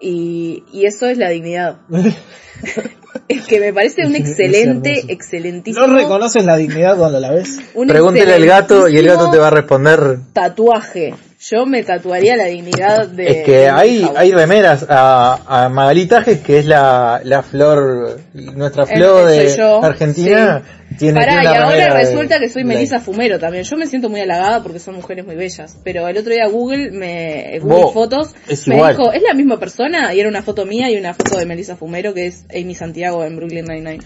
[0.00, 1.78] Y, y eso es la dignidad.
[3.28, 5.86] es que me parece un excelente, excelentísimo.
[5.86, 7.60] No reconoces la dignidad cuando la ves.
[7.86, 10.18] Pregúntele al gato y el gato te va a responder.
[10.32, 11.14] Tatuaje.
[11.38, 13.26] Yo me tatuaría la dignidad de.
[13.40, 18.20] Es que de hay, hay remeras a, a Magalí Tajes, que es la, la flor,
[18.32, 20.62] nuestra Eh, flor de yo, Argentina.
[20.98, 23.64] Tiene, Pará, tiene y ahora de- resulta que soy de- Melissa Fumero también.
[23.64, 25.76] Yo me siento muy halagada porque son mujeres muy bellas.
[25.84, 28.96] Pero el otro día Google me Google Vos, Fotos es me igual.
[28.96, 30.14] dijo, ¿es la misma persona?
[30.14, 33.24] Y era una foto mía y una foto de Melissa Fumero que es Amy Santiago
[33.24, 34.02] en Brooklyn Nine-Nine.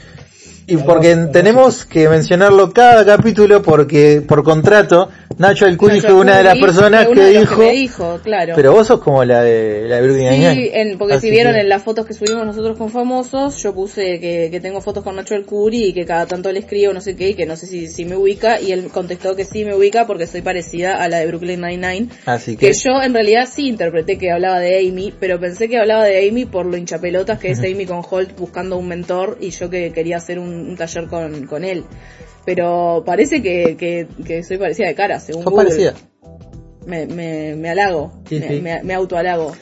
[0.67, 6.45] Y porque tenemos que mencionarlo cada capítulo porque por contrato Nacho Alcuri fue una de
[6.45, 8.53] las Alcuri personas que dijo, me dijo, claro.
[8.57, 11.61] pero vos sos como la de la de Sí, en, porque Así si vieron que-
[11.61, 15.17] en las fotos que subimos nosotros con famosos, yo puse que, que tengo fotos con
[15.17, 17.57] Nacho El Curi y que cada tanto le escribo no sé qué y que no
[17.57, 20.97] sé si, si me ubica y él contestó que sí me ubica porque soy parecida
[21.03, 22.09] a la de Brooklyn Nine-Nine.
[22.27, 25.79] Así que, Que yo en realidad sí interpreté que hablaba de Amy, pero pensé que
[25.79, 29.51] hablaba de Amy por lo hinchapelotas que es Amy con Holt buscando un mentor y
[29.51, 31.85] yo que quería hacer un, un taller con, con él.
[32.45, 35.67] Pero parece que, que, que soy parecida de cara, según sos Google.
[35.69, 35.95] parecida.
[36.87, 38.61] Me, me, me halago, Sí, me, sí.
[38.61, 39.53] me, me autohalago.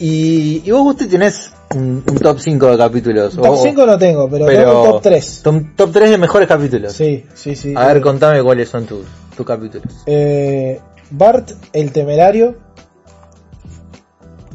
[0.00, 3.34] Y, y vos usted tenés un, un top 5 de capítulos.
[3.36, 5.40] Top o- 5 no tengo, pero, pero tengo un top 3.
[5.42, 6.92] Top, top 3 de mejores capítulos.
[6.94, 7.74] Sí, sí, sí.
[7.76, 9.04] A ver, contame cuáles son tus,
[9.36, 9.86] tus capítulos.
[10.06, 12.56] Eh, Bart el temerario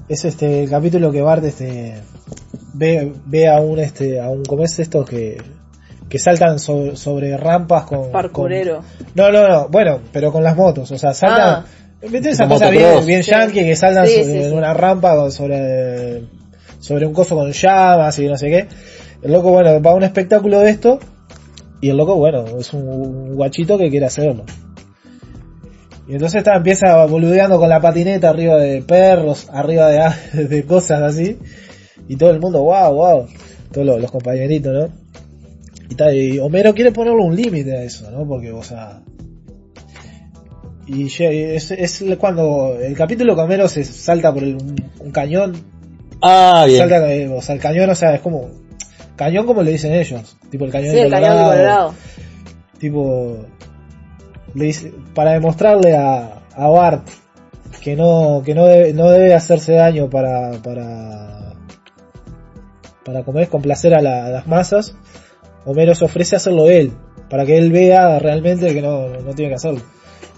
[0.09, 1.95] es este el capítulo que Bart este
[2.73, 5.37] ve, ve a un este a un ¿cómo es esto que
[6.09, 8.13] que saltan sobre, sobre rampas con con-
[9.15, 11.65] no no no bueno pero con las motos o sea saltan Ah.
[12.09, 13.05] Viste esa cosa bien, motocross.
[13.07, 13.31] bien Sí.
[13.31, 14.55] yankee que saltan Sí, sobre sí, sí.
[14.55, 16.21] una rampa con- sobre,
[16.79, 18.67] sobre un coso con llamas y no sé qué.
[19.23, 20.99] El loco, bueno, va a un espectáculo de esto
[21.81, 24.43] y el loco, bueno, es un, un guachito que quiere hacerlo.
[26.07, 31.01] Y entonces está, empieza boludeando con la patineta arriba de perros, arriba de, de cosas
[31.01, 31.37] así.
[32.07, 33.27] Y todo el mundo, wow, wow.
[33.73, 34.89] Todos los, los compañeritos, ¿no?
[35.89, 38.27] Y, tal, y Homero quiere ponerle un límite a eso, ¿no?
[38.27, 39.01] Porque, o sea...
[40.85, 45.53] Y es, es cuando el capítulo que Homero se salta por el- un, un cañón.
[46.21, 46.79] Ah, bien.
[46.79, 48.49] Salta, eh, o sea, el cañón, o sea, es como...
[49.17, 50.37] Cañón como le dicen ellos.
[50.49, 51.93] Tipo el cañón Sí, de el cañón de Colorado.
[52.79, 53.37] Tipo...
[54.53, 57.07] Le dice, para demostrarle a, a Bart
[57.81, 61.53] que no que no debe, no debe hacerse daño para para
[63.05, 64.95] para como es complacer a, la- a las masas
[65.67, 66.91] Homero se ofrece a hacerlo él
[67.29, 69.81] para que él vea realmente que no, no tiene que hacerlo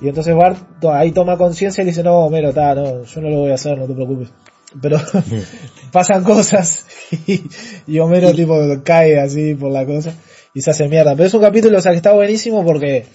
[0.02, 0.58] y entonces Bart
[0.92, 3.56] ahí toma conciencia y le dice no Homero ta, no yo no lo voy a
[3.56, 4.34] hacer no te preocupes
[4.82, 4.98] pero
[5.92, 6.86] pasan cosas
[7.28, 7.44] y,
[7.88, 10.14] y Homero tipo cae así por la cosa
[10.54, 13.06] y se hace mierda pero es un capítulo o sea que está buenísimo porque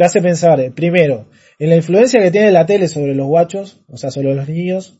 [0.00, 1.26] te hace pensar, eh, primero,
[1.58, 4.98] en la influencia que tiene la tele sobre los guachos, o sea, sobre los niños.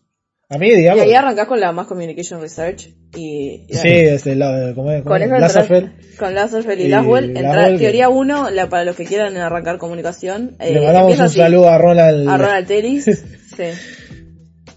[0.52, 1.02] A mí, Y digamos.
[1.02, 3.66] ahí arrancás con la Mass Communication Research y...
[3.68, 5.02] y sí, este, la, ¿cómo es?
[5.02, 5.52] ¿Cómo Con entras-
[6.18, 10.56] con Lazarsfeld y, Y Laswell, entra- teoría 1, la, para los que quieran arrancar comunicación.
[10.58, 12.28] eh, Le mandamos un así, saludo a Ronald.
[12.28, 13.04] a Ronald Tellis.
[13.56, 13.62] sí.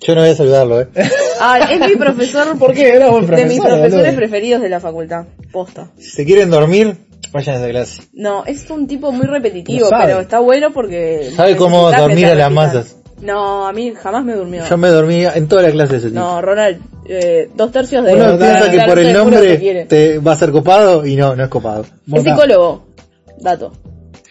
[0.01, 0.87] Yo no voy a saludarlo, eh.
[1.41, 2.89] Ah, es mi profesor, ¿Por qué?
[2.95, 4.15] Era buen de mis profesor, profesores boludo.
[4.17, 5.25] preferidos de la facultad.
[5.51, 5.91] Posta.
[5.97, 6.97] Si se quieren dormir,
[7.31, 8.01] vayan a esa clase.
[8.13, 10.05] No, es un tipo muy repetitivo, sabe.
[10.05, 11.31] pero está bueno porque...
[11.35, 12.97] Sabe cómo dormir a las masas.
[13.23, 14.63] No, a mí jamás me durmió.
[14.69, 16.19] Yo me dormí en toda la clase de ese tipo.
[16.19, 18.13] No, Ronald, eh, dos tercios de...
[18.13, 21.43] Uno de- piensa que por el nombre te va a ser copado y no, no
[21.43, 21.85] es copado.
[22.11, 22.85] Es psicólogo.
[23.39, 23.71] Dato.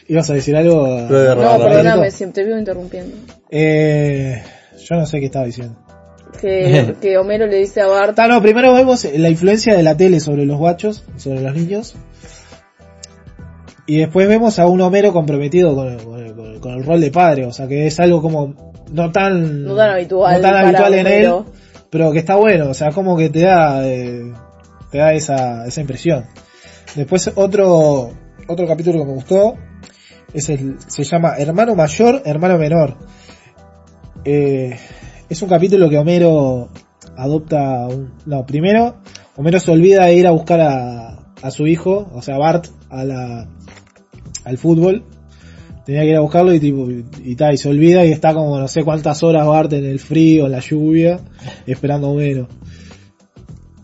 [0.08, 0.84] ¿Ibas a decir algo?
[0.84, 3.16] a- de No, perdóname, siempre te vivo interrumpiendo.
[3.50, 4.42] Eh,
[4.88, 5.76] yo no sé qué estaba diciendo.
[6.40, 8.18] Que, que Homero le dice a Bart...
[8.18, 11.94] Ah, no, primero vemos la influencia de la tele sobre los guachos, sobre los niños.
[13.86, 17.00] Y después vemos a un Homero comprometido con con el- con el- con el rol
[17.00, 20.56] de padre, o sea que es algo como no tan, No tan habitual no tan
[20.56, 21.32] habitual en él,
[21.90, 24.32] pero que está bueno, o sea, como que te da, eh,
[24.90, 26.26] te da esa, esa impresión.
[26.94, 28.12] Después otro,
[28.46, 29.54] otro capítulo que me gustó,
[30.32, 32.96] es el, se llama Hermano Mayor, Hermano Menor.
[34.24, 34.78] Eh,
[35.28, 36.68] es un capítulo que Homero
[37.16, 38.96] adopta un, no, primero,
[39.36, 43.04] Homero se olvida de ir a buscar a, a su hijo, o sea, Bart, a
[43.04, 43.48] la,
[44.44, 45.04] al fútbol.
[45.84, 46.88] Tenía que ir a buscarlo y tipo,
[47.24, 49.98] y, tal, y se olvida y está como no sé cuántas horas Bart en el
[49.98, 51.18] frío, en la lluvia,
[51.66, 52.48] esperando a Homero.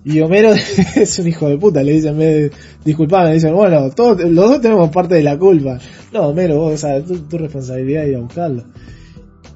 [0.04, 0.52] Y Homero
[0.96, 4.20] es un hijo de puta, le dicen, en vez de disculpame, le dicen, bueno, todos,
[4.20, 5.78] los dos tenemos parte de la culpa.
[6.12, 8.64] No, Homero, vos, o sea, tu, tu responsabilidad es ir a buscarlo.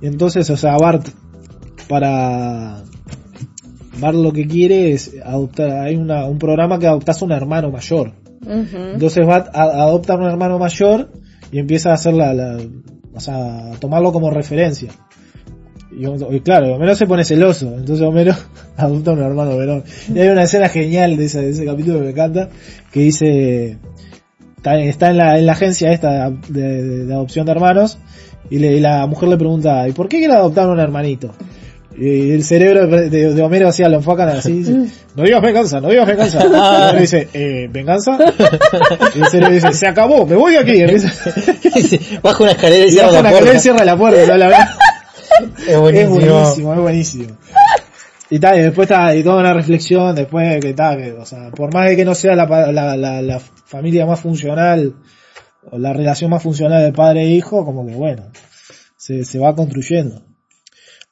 [0.00, 1.06] Y entonces, o sea, Bart,
[1.88, 2.82] para,
[4.00, 7.70] Bart lo que quiere es adoptar, hay una, un programa que adoptas a un hermano
[7.70, 8.12] mayor.
[8.94, 11.08] Entonces Bart a- adopta a un hermano mayor
[11.52, 12.58] y empieza a hacer la, la-
[13.14, 14.90] o sea, a tomarlo como referencia.
[15.94, 18.34] Y, claro, Homero se pone celoso, entonces Homero
[18.78, 19.84] adopta a un hermano menor.
[20.12, 22.48] Y hay una escena genial de ese, capítulo que me encanta,
[22.90, 23.76] que dice,
[24.56, 27.98] está, está en, la, en la agencia esta de adopción de hermanos,
[28.50, 31.34] y, le- y la mujer le pregunta, ¿y por qué quiere adoptar a un hermanito?
[32.04, 34.72] Y el cerebro de, de- Homero así lo enfocan así, dice,
[35.14, 36.38] no digas venganza, no digas venganza.
[36.42, 38.18] Y Homero dice, eh, ¿venganza?
[39.14, 40.82] Y el cerebro dice, se acabó, me voy de aquí.
[42.22, 44.36] Baja una escalera y y cierra baja la una escalera y cierra la puerta, ¿no?
[44.36, 44.68] La verdad.
[45.58, 46.14] Es Es buenísimo.
[46.18, 47.36] buenísimo, es buenísimo.
[48.30, 51.50] Y tal, y después está, y toda una reflexión, después que tal, que, o sea,
[51.50, 54.94] por más de que no sea la, la, la, la familia más funcional,
[55.70, 58.24] o la relación más funcional de padre e hijo, como que bueno,
[58.96, 60.22] se, se va construyendo.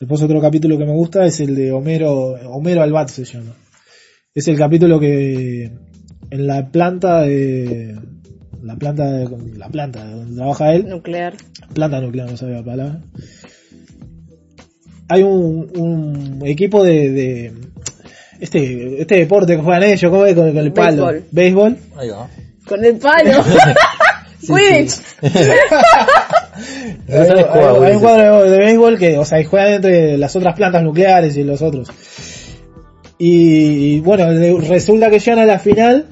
[0.01, 3.55] Después otro capítulo que me gusta es el de Homero, Homero al Bat se llama.
[4.35, 5.71] Es el capítulo que
[6.31, 7.99] en la planta de,
[8.63, 11.35] la planta de, la planta donde trabaja él, Nuclear.
[11.75, 13.01] planta nuclear, no sabía la palabra.
[15.09, 17.53] Hay un, un equipo de, de
[18.41, 20.35] este, este deporte que juegan ellos, ¿cómo es?
[20.35, 21.07] Con, con el palo.
[21.09, 21.25] Béisbol.
[21.31, 21.79] Béisbol.
[21.99, 22.31] Ahí va.
[22.67, 23.45] Con el palo.
[24.49, 24.87] Hay,
[27.07, 30.83] jugar, hay- un cuadro de, de béisbol que, o sea, juegan entre las otras plantas
[30.83, 31.89] nucleares y los otros.
[33.19, 34.27] Y, y, bueno,
[34.67, 36.07] resulta que llegan a la final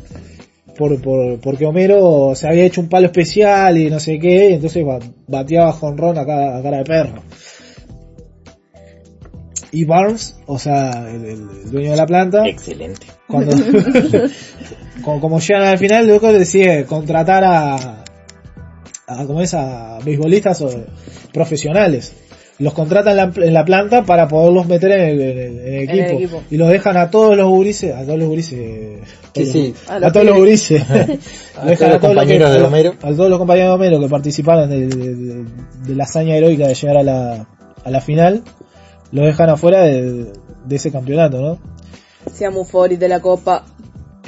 [0.77, 4.53] por, por, porque Homero se había hecho un palo especial y no sé qué, y
[4.55, 7.23] entonces ba- bateaba jonrón a cara, a cara de perro.
[9.71, 13.07] Y Barnes, o sea, el, dueño de la planta, Excelente.
[13.27, 13.55] cuando
[15.05, 18.05] como, como llegan al final, loco decide contratar a,
[19.09, 20.71] a como es a beisbolistas o
[21.33, 22.12] profesionales.
[22.61, 25.66] los contratan en la, en la planta para poderlos meter en el, en el- en
[25.66, 26.18] el En el equipo.
[26.18, 26.42] equipo.
[26.51, 28.99] Y los dejan a todos los gurises, a todos los gurises,
[29.33, 29.75] Sí, sí.
[29.88, 30.83] A los todos los gurises.
[30.90, 31.07] A
[31.77, 32.94] todos los compañeros de Homero.
[33.01, 35.44] A todos los compañeros de Homero que participaron de, de- de-
[35.87, 37.47] de la hazaña heroica de llegar a la,
[37.85, 38.42] a la final,
[39.12, 40.33] los dejan afuera de,
[40.66, 41.59] de ese campeonato, ¿no?
[42.33, 43.64] Seamos Foris de la Copa.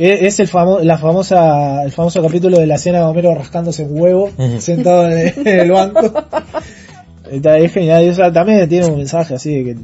[0.03, 4.01] Es el famo la famosa, el famoso capítulo de la escena de Homero rascándose un
[4.01, 6.01] huevo, sentado en el, banco.
[7.31, 9.81] Es genial, y eso también tiene un mensaje así de que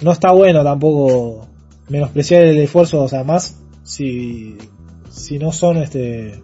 [0.00, 1.46] no está bueno tampoco
[1.90, 4.56] menospreciar el esfuerzo, o sea, más si,
[5.10, 6.40] si no son este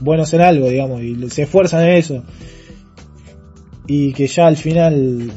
[0.00, 2.22] buenos en algo, digamos, y se esfuerzan en eso.
[3.88, 5.32] Y que ya al final,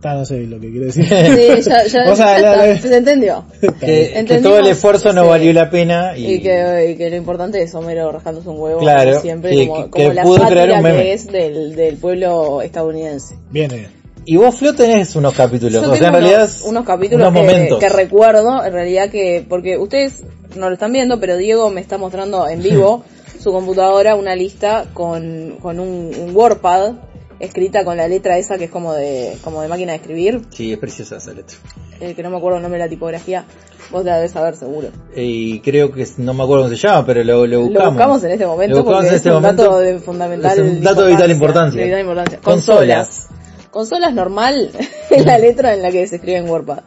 [0.00, 1.04] ta, no sé lo que quiero decir.
[1.06, 3.44] Sí, ya, ya, O sea, ya la- está, se entendió.
[3.80, 5.28] Que, que todo el esfuerzo no sí.
[5.28, 8.80] valió la pena y, Y que, y que lo importante es Homero rascándose un huevo
[8.80, 11.02] Claro, siempre, sí, como, que- como que la pudo sátira crear un meme.
[11.02, 13.36] que es del, del pueblo estadounidense.
[13.50, 13.88] Viene.
[14.24, 17.42] y vos Flo tenés unos capítulos, Yo o sea, en realidad unos, unos capítulos unos
[17.46, 20.22] que, que recuerdo, en realidad que, porque ustedes
[20.56, 23.04] no lo están viendo, pero Diego me está mostrando en vivo
[23.42, 26.92] su computadora una lista con, con un, un WordPad
[27.40, 30.72] escrita con la letra esa que es como de, como de máquina de escribir, Sí,
[30.72, 31.56] es preciosa esa letra.
[32.00, 33.44] eh, que no me acuerdo el nombre de la tipografía,
[33.90, 34.88] vos la debes saber seguro.
[35.16, 37.82] Y creo que es- no me acuerdo cómo se llama, pero lo, lo buscamos.
[37.84, 39.62] Lo buscamos en este momento Lo buscamos porque en es este un momento.
[39.64, 41.80] dato de fundamental Es un dato de vital importancia.
[41.80, 42.38] de vital importancia.
[42.42, 43.28] Consolas.
[43.30, 43.70] Consolas.
[43.70, 44.70] Consolas normal
[45.10, 46.80] es la letra en la que se escribe en WordPad.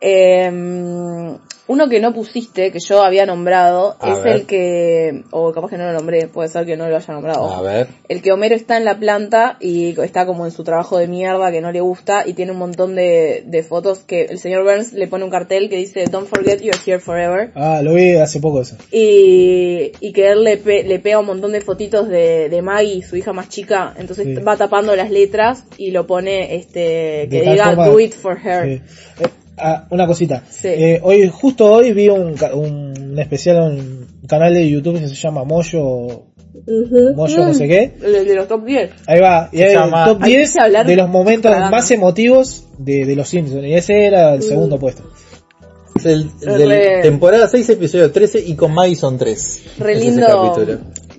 [0.00, 1.36] Eh,
[1.68, 4.32] uno que no pusiste, que yo había nombrado, A es ver.
[4.36, 7.50] el que, o capaz que no lo nombré, puede ser que no lo haya nombrado.
[7.52, 7.88] A ver.
[8.08, 11.50] El que Homero está en la planta y está como en su trabajo de mierda
[11.50, 14.92] que no le gusta y tiene un montón de, de fotos que el señor Burns
[14.92, 18.38] le pone un cartel que dice Don't forget you're here forever Ah, lo vi hace
[18.40, 18.76] poco eso.
[18.92, 23.02] y, y que él le, pe- le pega un montón de fotitos de, de Maggie,
[23.02, 24.34] su hija más chica, entonces Sí.
[24.42, 28.38] va tapando las letras y lo pone este que De diga forma- do it for
[28.44, 28.64] her.
[28.64, 28.82] Sí.
[29.24, 30.42] Eh, ah, una cosita.
[30.48, 30.68] Sí.
[30.68, 33.62] Eh, hoy, justo hoy vi un, ca- un especial en
[34.22, 36.24] un canal de YouTube que se llama Moyo,
[37.14, 37.94] Moyo no sé qué.
[38.02, 38.90] El de los top 10.
[39.06, 41.76] Ahí va, y hay llama- top Ahí 10 quise hablar de los momentos cagando.
[41.76, 43.64] más emotivos de, de los Simpsons.
[43.64, 45.02] Y ese era el segundo puesto.
[45.96, 49.62] Es el, el Re- temporada 6, episodio 13 y con Madison 3.
[49.78, 50.54] Re lindo,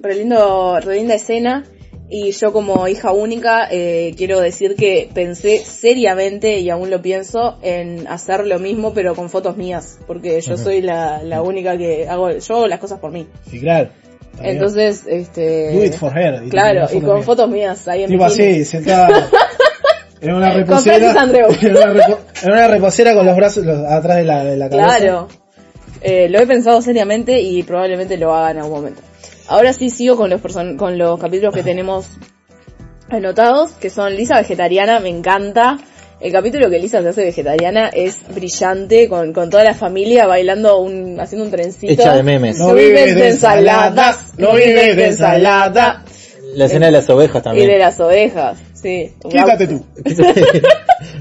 [0.01, 1.65] re lindo, re linda escena.
[2.09, 7.57] Y yo como hija única eh, quiero decir que pensé seriamente, y aún lo pienso,
[7.61, 9.99] en hacer lo mismo pero con fotos mías.
[10.07, 13.27] Porque yo soy la, la única que hago, yo hago las cosas por mí.
[13.51, 13.89] Y claro.
[14.41, 15.73] Entonces, este...
[15.73, 16.43] Do it for her.
[16.45, 17.23] Y Claro, y con mía.
[17.23, 19.29] fotos mías ahí en Tipo así, sentada
[20.21, 21.11] en una reposera.
[21.11, 21.47] Francis Andreu.
[21.61, 24.69] En una, repo- en una reposera con los brazos los- atrás de la, de la
[24.69, 24.97] cabeza.
[24.99, 25.27] Claro.
[26.01, 29.01] Eh, lo he pensado seriamente y probablemente lo haga en algún momento.
[29.47, 32.05] Ahora sí sigo con los person con los capítulos que tenemos
[33.09, 35.77] anotados, que son Lisa vegetariana, me encanta.
[36.19, 40.79] El capítulo que Lisa se hace vegetariana es brillante, con, con toda la familia bailando
[40.79, 41.93] un, haciendo un trencito.
[41.93, 42.57] Hecha de memes.
[42.57, 46.03] No vives de ensalada, no vives de ensalada.
[46.55, 47.69] La escena de las ovejas Y también.
[47.69, 49.11] de las ovejas, sí.
[49.29, 49.85] Quítate tú.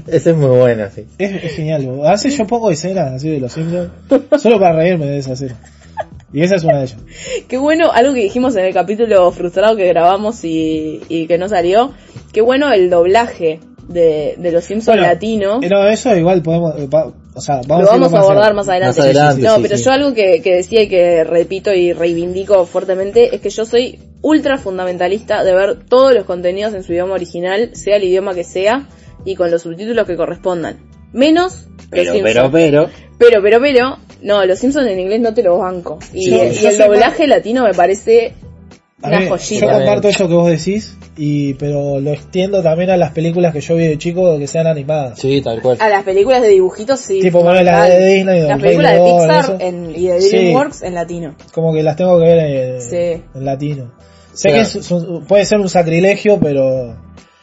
[0.07, 1.05] Ese es muy bueno, sí.
[1.19, 1.87] Es, es genial.
[2.01, 3.91] Veces yo pongo escenas así de los Simpsons
[4.41, 5.55] solo para reírme de esa escena.
[6.33, 6.97] Y esa es una de ellas.
[7.47, 11.47] Qué bueno, algo que dijimos en el capítulo frustrado que grabamos y, y que no
[11.47, 11.93] salió.
[12.33, 15.59] Qué bueno el doblaje de, de los Simpsons Bueno, latino.
[15.61, 18.37] Pero eso igual podemos, eh, pa- o sea, vamos Lo a vamos irlo a abordar
[18.43, 18.55] adelante.
[18.55, 18.97] más adelante.
[18.99, 19.83] Más adelante, no, sí, pero sí.
[19.85, 23.97] yo algo que, que decía y que repito y reivindico fuertemente es que yo soy
[24.21, 28.43] ultra fundamentalista de ver todos los contenidos en su idioma original, sea el idioma que
[28.43, 28.87] sea,
[29.23, 30.77] y con los subtítulos que correspondan.
[31.13, 32.89] Menos Pero, los pero, pero.
[33.17, 35.99] Pero, pero, pero, no, los Simpsons en inglés no te los banco.
[36.13, 38.33] Y, Yo- y yo el soy doblaje latino me parece
[39.03, 39.65] una ver, joyita.
[39.67, 43.61] yo comparto eso que vos decís, y pero lo extiendo también a las películas que
[43.61, 45.19] yo vi de chico que sean animadas.
[45.19, 45.77] Sí, tal cual.
[45.79, 47.21] A las películas de dibujitos sí.
[47.21, 50.29] Tipo, bueno, las de Disney, Las películas de Pixar en- y de Sí.
[50.35, 51.35] DreamWorks en latino.
[51.53, 53.21] Como que las tengo que ver en, Sí.
[53.35, 53.91] en latino.
[54.33, 54.63] Sé Claro.
[54.71, 54.89] que es
[55.27, 56.95] puede ser un sacrilegio, pero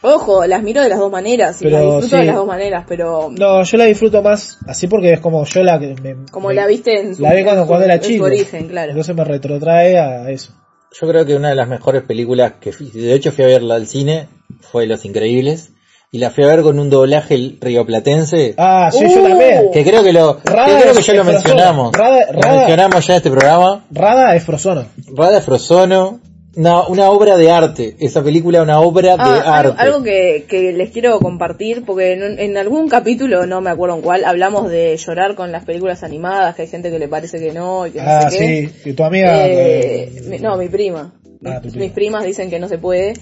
[0.05, 2.15] Ojo, las miro de las dos maneras y Pero, las disfruto sí.
[2.21, 5.63] de las dos maneras, pero no, yo la disfruto más así porque es como yo
[5.63, 7.85] la que me, como me- la viste en su, la vi cuando, en su- cuando
[7.85, 8.25] era en su chico.
[8.25, 8.91] origen, claro.
[8.91, 10.53] Entonces me retrotrae a eso.
[10.99, 13.75] Yo creo que una de las mejores películas que fui, de hecho fui a verla
[13.75, 14.29] al cine
[14.61, 15.71] fue Los Increíbles
[16.11, 19.09] y la fui a ver con un doblaje rioplatense Ah, sí, Uh.
[19.15, 19.71] yo también.
[19.73, 21.91] que creo que lo que Rada creo que es ya lo mencionamos.
[21.91, 23.85] Rada- Lo mencionamos ya en este programa.
[23.91, 24.85] Rada es Frozono.
[25.13, 26.19] Rada Frozono,
[26.55, 27.95] una, una obra de arte.
[27.99, 29.81] Esa película una obra de Ah, algo, arte.
[29.81, 34.01] algo que, que les quiero compartir, porque en, en algún capítulo, no me acuerdo en
[34.01, 37.51] cuál, hablamos de llorar con las películas animadas, que hay gente que le parece que
[37.51, 38.69] no y que no Ah, sé qué.
[38.83, 39.47] sí, tu amiga...
[39.47, 41.13] Eh, eh, mi- no, mi prima.
[41.45, 41.83] Ah, mis, prima.
[41.85, 43.13] mis primas dicen que no se puede.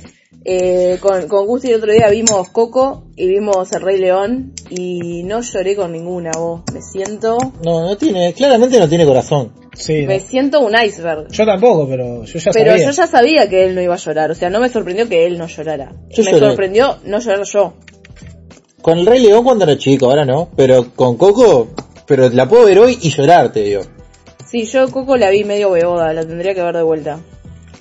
[0.45, 5.23] Eh, con, con Gusti el otro día vimos Coco y vimos El Rey León y
[5.23, 6.61] no lloré con ninguna vos.
[6.73, 9.53] Me siento, No, no tiene, claramente no tiene corazón.
[9.73, 10.23] Sí, me no.
[10.25, 11.29] siento un iceberg.
[11.31, 12.85] Yo tampoco, pero yo ya Pero sabía.
[12.85, 15.25] yo ya sabía que él no iba a llorar, o sea, no me sorprendió que
[15.25, 15.93] él no llorara.
[16.09, 16.47] Yo me lloré.
[16.47, 17.73] sorprendió no llorar yo.
[18.81, 20.49] Con el Rey León cuando era chico, ahora no.
[20.57, 21.69] Pero con Coco,
[22.05, 23.81] pero la puedo ver hoy y llorar, te digo.
[24.49, 27.19] Sí, yo Coco la vi medio beoda, la tendría que ver de vuelta.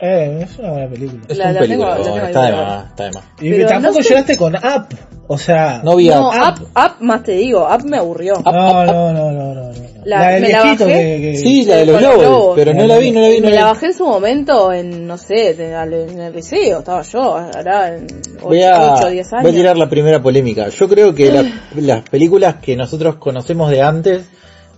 [0.04, 1.22] Eh, es una buena película.
[1.28, 3.24] Es La- un la película, tengo- la tengo está de más, está de más.
[3.40, 4.86] Y Pero tampoco no sé- lloraste con Up.
[5.28, 8.34] O sea, No vi a- No, Ah, Up, Up más te digo, Up me aburrió.
[8.44, 9.72] no, no, no, no, no, no.
[10.04, 10.96] La- del me la viejito bajé.
[10.98, 12.52] que, que- Sí, la de los globos, globos.
[12.56, 13.72] pero no la vi, no la vi, no me la la vi.
[13.74, 18.06] bajé en su momento en, no sé, en el liceo, estaba yo, ahora en
[18.42, 19.42] Voy a, 8 o 10 años.
[19.44, 20.68] voy a tirar la primera polémica.
[20.68, 21.44] Yo creo que la-
[21.76, 24.22] las películas que nosotros conocemos de antes,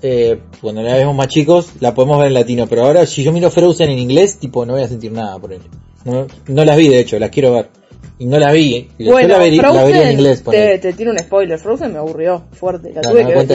[0.06, 2.66] eh, cuando la vemos más chicos, la podemos ver en latino.
[2.66, 5.52] Pero ahora, si yo miro Frozen en inglés, tipo, no voy a sentir nada por
[5.54, 5.60] él.
[6.04, 7.68] No, no las vi, de hecho, las quiero ver.
[8.18, 8.90] Y no las vi.
[8.98, 10.44] Y Bueno, la, verí- la vería en inglés.
[10.44, 13.50] te, te tiro un spoiler, Frozen me aburrió fuerte, la tuve que, ver,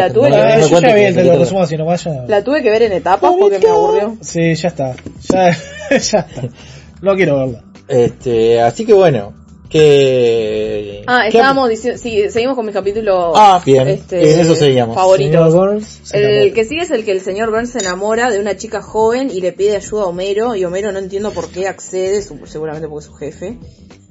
[2.28, 4.18] la tuve que ver en etapas porque me aburrió.
[4.22, 4.96] Sí, ya está.
[5.32, 5.52] Ya,
[5.92, 6.26] ya está.
[7.02, 7.64] No quiero verla.
[7.88, 9.34] Este, así que bueno,
[9.70, 11.04] que...
[11.08, 14.96] Ah, ¿qué- estábamos diciendo, sí, seguimos con mis capítulos Ah, bien, este, en eso seguíamos.
[14.96, 15.54] favoritos.
[15.54, 16.54] Burns, El enamora.
[16.54, 19.42] que sigue es el que el señor Burns se enamora de una chica joven y
[19.42, 23.06] le pide ayuda a Homero y Homero no entiendo por qué accede, su- seguramente porque
[23.06, 23.58] es su jefe,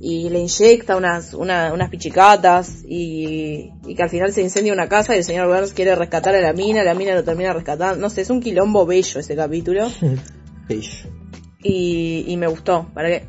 [0.00, 4.88] y le inyecta unas, una- unas pichicatas y, y que al final se incendia una
[4.88, 7.96] casa y el señor Burns quiere rescatar a la mina, la mina lo termina rescatando,
[8.00, 9.88] no sé, es un quilombo bello ese capítulo
[10.68, 11.06] Fish.
[11.62, 13.26] y, y me gustó, ¿para qué?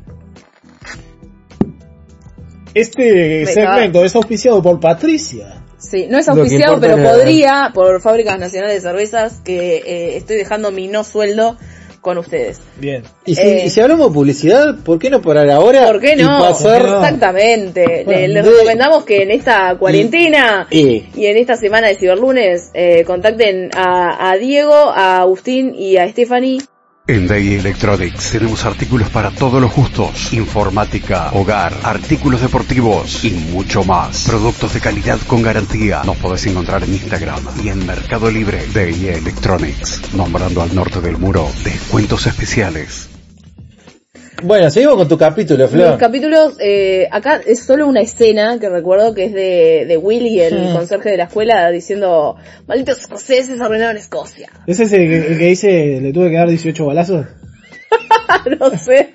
[2.74, 5.54] Este Me segmento es auspiciado por Patricia.
[5.78, 10.36] Sí, no es auspiciado, pero es podría, por Fábricas Nacionales de Cervezas, que eh, estoy
[10.36, 11.56] dejando mi no sueldo
[12.02, 12.60] con ustedes.
[12.78, 13.02] Bien.
[13.26, 13.62] Y si, Eh.
[13.66, 15.86] y si hablamos de publicidad, ¿por qué no parar ahora?
[15.86, 16.38] ¿Por qué Y no?
[16.38, 16.80] pasar...
[16.82, 18.04] Exactamente.
[18.04, 21.96] Bueno, le, le de- recomendamos que en esta cuarentena Y- y en esta semana de
[21.96, 26.60] Ciberlunes eh, contacten a, a Diego, a Agustín y a Stephanie.
[27.10, 33.82] En Day Electronics tenemos artículos para todos los gustos, informática, hogar, artículos deportivos y mucho
[33.82, 34.28] más.
[34.28, 36.02] Productos de calidad con garantía.
[36.04, 38.64] Nos podés encontrar en Instagram y en Mercado Libre.
[38.72, 43.09] Day Electronics, nombrando al norte del muro, descuentos especiales.
[44.42, 45.98] Bueno, seguimos con tu capítulo, Los Flor.
[45.98, 50.68] capítulos, eh, acá es solo una escena que recuerdo que es de, de Willy, el
[50.70, 50.72] Hmm.
[50.72, 52.36] conserje de la escuela, diciendo,
[52.66, 54.48] malditos escoceses arruinaron Escocia.
[54.66, 57.26] ¿Es ese que, el que dice le tuve que dar 18 balazos?
[58.60, 59.10] no sé.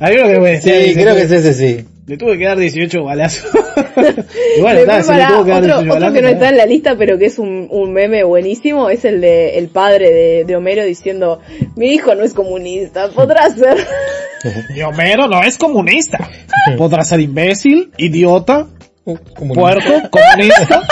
[0.00, 1.84] Hay uno que me Sí, creo que es ese, sí.
[2.06, 3.50] Le tuve que dar 18 balazos.
[4.60, 6.14] bueno, está, si le pará, tuvo que dar otro, 18 otro balazos.
[6.14, 9.20] que no está en la lista, pero que es un, un meme buenísimo, es el
[9.20, 11.40] de el padre de, de Homero diciendo,
[11.76, 13.76] mi hijo no es comunista, podrá ser.
[14.74, 16.28] Mi Homero no es comunista.
[16.76, 18.66] Podrá ser imbécil, idiota,
[19.04, 20.82] puerco, comunista,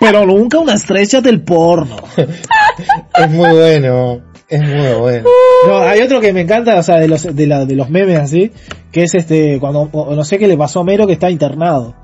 [0.00, 1.96] pero nunca una estrella del porno.
[2.16, 5.28] Es muy bueno, es muy bueno.
[5.66, 8.18] No, hay otro que me encanta, o sea, de los, de, la, de los memes
[8.18, 8.50] así,
[8.92, 11.94] que es este, cuando, o- no sé qué le pasó a Homero que está internado.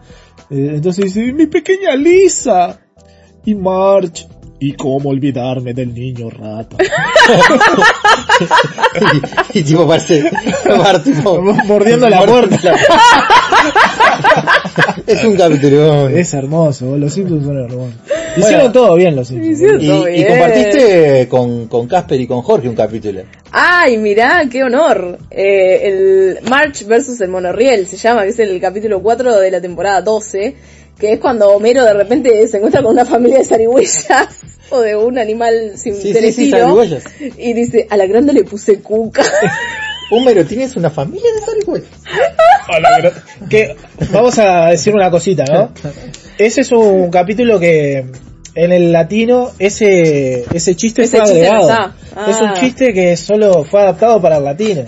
[0.51, 2.81] Eh, entonces dice, mi pequeña Lisa,
[3.45, 4.27] y March,
[4.59, 6.77] y cómo olvidarme del niño rata.
[9.55, 10.31] y, y tipo parece,
[11.67, 12.59] Mordiendo la puerta.
[15.13, 16.09] Es un capítulo.
[16.21, 17.95] Es hermoso, los Simpsons son hermosos.
[18.37, 19.53] Hicieron todo bien los Simpsons.
[19.53, 23.23] Hicieron Y, todo y compartiste con, con Casper y con Jorge un capítulo.
[23.53, 25.19] Ay, mirá, qué honor.
[25.31, 29.61] Eh, el March versus el monorriel se llama, que es el capítulo 4 de la
[29.61, 30.55] temporada 12,
[30.99, 34.29] que es cuando Homero de repente se encuentra con una familia de zarigüeyas
[34.71, 36.53] o de un animal sin Sí, sí, sí,
[37.39, 39.25] y dice, a la grande le puse cuca.
[40.11, 41.83] Homero, ¿tienes una familia de?
[42.69, 43.77] Hola, pero- que
[44.13, 45.73] vamos a decir una cosita, ¿no?
[46.39, 48.07] Ese es un capítulo que
[48.55, 51.93] en el latino ese ese chiste Ese fue chiste no agregado.
[52.29, 52.55] Es un Ah.
[52.59, 54.85] chiste que solo fue adaptado para el latino.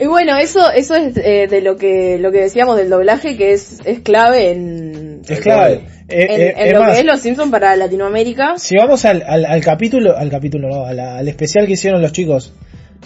[0.00, 3.52] Y bueno, eso eso es eh, de lo que lo que decíamos del doblaje, que
[3.52, 5.84] es, es clave en, Es clave.
[6.08, 8.54] Eh, en, eh, en es lo más, que es Los Simpsons para Latinoamérica.
[8.58, 12.52] si vamos al, al, al capítulo, al capítulo no, al especial que hicieron los chicos,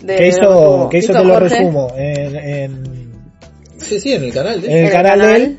[0.03, 0.89] De, que Resumo.
[0.89, 3.11] que hizo Hizo te lo Jorge resumo en, en,
[3.79, 5.59] Sí, sí, en el canal en el, canal, de él,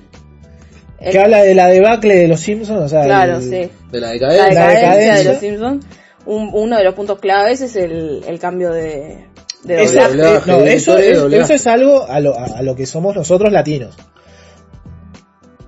[0.99, 3.49] El- que habla de la debacle de los Simpsons, o sea, Claro, el- sí.
[3.91, 4.47] de la La decadencia.
[4.49, 5.15] decadencia.
[5.15, 5.85] de los Simpsons.
[6.25, 9.25] Un- uno de los puntos claves es el, el cambio de,
[9.63, 10.51] de Eso, doblaje.
[10.51, 13.95] no, eso, es, eso es algo a lo, a, a lo que somos nosotros latinos.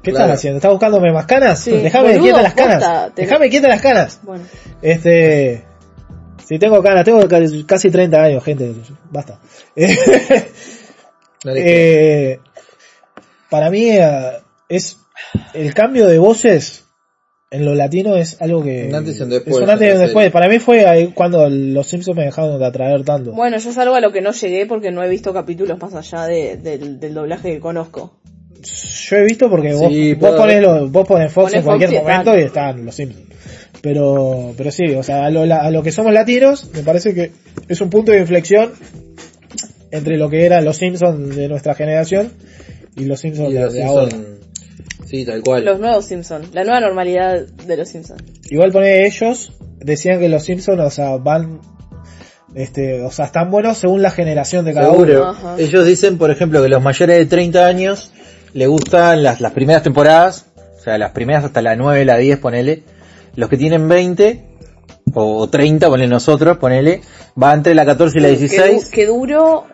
[0.04, 0.26] ¿Qué Claro.
[0.26, 0.58] estás haciendo?
[0.58, 1.60] ¿Estás buscándome más canas?
[1.60, 1.72] Sí.
[1.72, 3.12] Déjame quieta las canas.
[3.16, 4.20] Déjame quieta las canas.
[4.24, 4.44] Bueno,
[4.82, 5.64] Este,
[6.48, 8.74] si tengo canas, tengo ca- casi 30 años, gente.
[9.12, 9.40] Basta.
[11.46, 11.66] No creo.
[11.66, 12.40] Eh,
[13.50, 14.32] para mí eh,
[14.70, 14.98] es
[15.54, 16.86] el cambio de voces
[17.52, 19.92] en lo latino es algo que Un antes y un después es un antes y
[19.92, 20.32] un después.
[20.32, 23.34] Para mí fue ahí cuando los Simpsons me dejaron de atraer tanto.
[23.34, 25.94] Bueno, yo es algo a lo que no llegué porque no he visto capítulos más
[25.94, 28.20] allá de- del, del doblaje que conozco.
[29.10, 31.90] Yo he visto porque vos, Sí, vos ponés, los- vos ponés Fox Ponés en cualquier
[31.90, 32.40] Fox y momento están.
[32.40, 33.28] y están los Simpsons.
[33.84, 37.32] Pero, pero sí, o sea, a lo, a lo que somos latinos, me parece que
[37.68, 38.72] es un punto de inflexión
[39.92, 42.32] entre lo que eran los Simpsons de nuestra generación
[42.96, 44.18] y los Simpsons Y de, los de ahora.
[45.06, 45.66] Sí, tal cual.
[45.66, 48.24] Los nuevos Simpsons, la nueva normalidad de los Simpsons.
[48.50, 51.60] Igual pone ellos, decían que los Simpsons, o sea, van,
[52.56, 55.24] este, o sea, están buenos según la generación de cada Seguro.
[55.24, 55.30] uno.
[55.32, 55.56] Ajá.
[55.60, 58.14] Ellos dicen, por ejemplo, que los mayores de 30 años
[58.54, 60.46] le gustan las, las primeras temporadas,
[60.80, 62.84] o sea, las primeras hasta la 9, la 10, ponele.
[63.36, 64.44] Los que tienen 20
[65.14, 67.02] o 30, ponele nosotros, ponele,
[67.42, 68.90] va entre la 14 y la Qué, du- 16.
[68.90, 69.66] qué duro,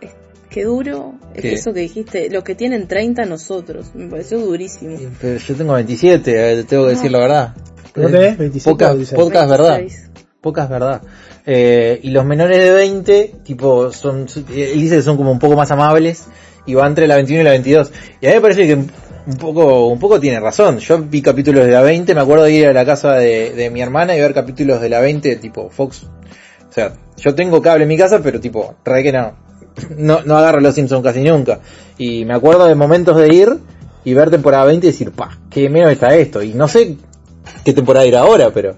[0.49, 1.53] qué duro es ¿Qué?
[1.53, 2.29] eso que dijiste.
[2.29, 4.97] Los que tienen 30 nosotros, me pareció durísimo.
[5.21, 7.55] Pero yo tengo 27, eh, tengo que decir la verdad.
[7.95, 9.21] ¿Vos tenés 27 Pocas, o 16?
[9.21, 9.77] pocas verdad.
[9.77, 10.09] 26.
[10.41, 11.01] Pocas verdad.
[11.45, 15.39] Eh, y los menores de 20, tipo, son, eh, él dice que son como un
[15.39, 16.23] poco más amables
[16.65, 17.91] y va entre la 21 y la 22.
[18.21, 18.77] Y a mí me parece que
[19.29, 20.79] un poco, un poco tiene razón.
[20.79, 23.81] Yo vi capítulos de la 20, me acuerdo de ir a la casa de, mi
[23.81, 26.03] hermana y ver capítulos de la 20 tipo Fox.
[26.03, 29.33] O sea, yo tengo cable en mi casa, pero tipo, re que no.
[29.95, 31.59] No, no agarro los Simpsons casi nunca.
[31.97, 33.59] Y me acuerdo de momentos de ir
[34.03, 36.41] y ver temporada 20 y decir, pa, qué menos está esto.
[36.41, 36.97] Y no sé
[37.63, 38.75] qué temporada ir ahora, pero,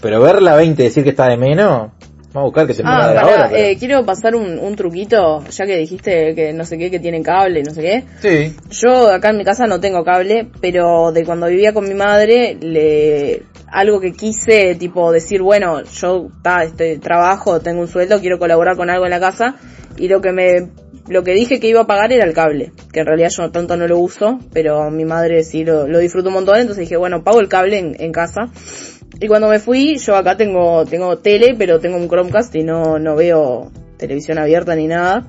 [0.00, 1.90] pero ver la 20 y decir que está de menos,
[2.32, 3.48] vamos a buscar qué temporada Ah, era pará, ahora.
[3.50, 6.98] pero- eh, quiero pasar un, un truquito, ya que dijiste que no sé qué, que
[7.00, 8.04] tienen cable no sé qué.
[8.20, 8.56] Sí.
[8.70, 12.56] Yo acá en mi casa no tengo cable, pero de cuando vivía con mi madre,
[12.60, 18.38] le algo que quise, tipo, decir, bueno, yo ta, este, trabajo, tengo un sueldo, quiero
[18.38, 19.54] colaborar con algo en la casa,
[19.96, 20.70] y lo que me,
[21.08, 23.76] lo que dije que iba a pagar era el cable, que en realidad yo tanto
[23.76, 27.22] no lo uso, pero mi madre sí lo, lo disfruta un montón, entonces dije, bueno,
[27.22, 28.50] pago el cable en, en casa.
[29.18, 32.98] Y cuando me fui, yo acá tengo, tengo tele, pero tengo un Chromecast y no,
[32.98, 35.26] no veo televisión abierta ni nada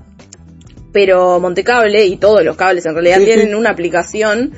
[0.91, 3.53] pero Montecable y todos los cables en realidad Sí, tienen sí.
[3.53, 4.53] una aplicación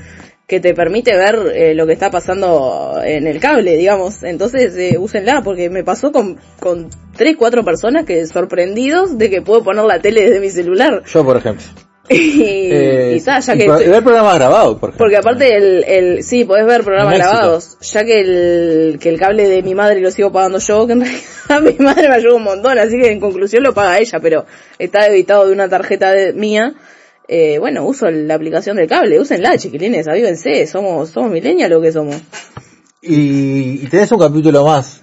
[0.48, 4.24] que te permite ver eh, lo que está pasando en el cable, digamos.
[4.24, 9.42] Entonces, eh, úsenla, porque me pasó con, con tres, cuatro personas que sorprendidos de que
[9.42, 11.04] puedo poner la tele desde mi celular.
[11.06, 11.66] Yo, por ejemplo.
[12.10, 13.64] Y, Eh, y ta, ya que...
[13.64, 14.94] y ver programas grabados, por.
[14.96, 19.48] Porque aparte el, el, sí, podés ver programas grabados, ya que el, que el cable
[19.48, 22.44] de mi madre lo sigo pagando yo, que en realidad mi madre me ayuda un
[22.44, 24.46] montón, así que en conclusión lo paga ella, pero
[24.78, 26.74] está debitado de una tarjeta de, mía,
[27.28, 31.92] eh, bueno, uso la aplicación del cable, úsenla, chiquilines, avívense, somos, somos millennials lo que
[31.92, 32.18] somos.
[33.02, 35.03] Y, y tenés un capítulo más.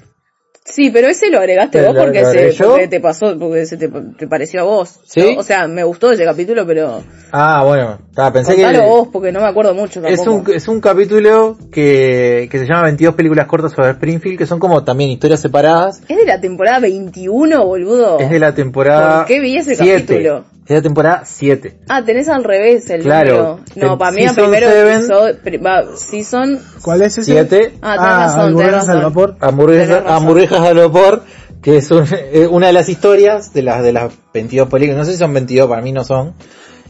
[0.70, 4.26] Sí, pero ese lo agregaste vos porque, se, porque te pasó, porque se te, te
[4.26, 5.00] pareció a vos.
[5.04, 5.34] ¿Sí?
[5.34, 5.40] ¿no?
[5.40, 7.02] O sea, me gustó ese capítulo, pero
[7.32, 7.98] Ah, bueno.
[8.16, 8.80] Ah, pensé que...
[8.80, 12.84] vos porque no me acuerdo mucho Es un, es un capítulo que, que se llama
[12.84, 16.02] 22 películas cortas sobre Springfield, que son como también historias separadas.
[16.08, 18.18] Es de la temporada 21, boludo.
[18.18, 20.06] Es de la temporada ¿Por qué vi ese 7.
[20.06, 20.44] capítulo?
[20.70, 21.78] Es la temporada 7.
[21.88, 23.32] Ah, tenés al revés el Claro.
[23.32, 23.60] número.
[23.74, 24.96] No, El para mí season primero seven.
[25.00, 27.24] episodio- season ¿Cuál es ese?
[27.24, 27.72] 7.
[27.82, 29.36] Ah, tenés razón, hamburguesas al vapor.
[29.40, 31.22] Hamburguesas, al vapor,
[31.60, 34.98] que es un- eh, una de las historias de las de las 22 películas.
[34.98, 36.34] No sé si son 22, para mí no son.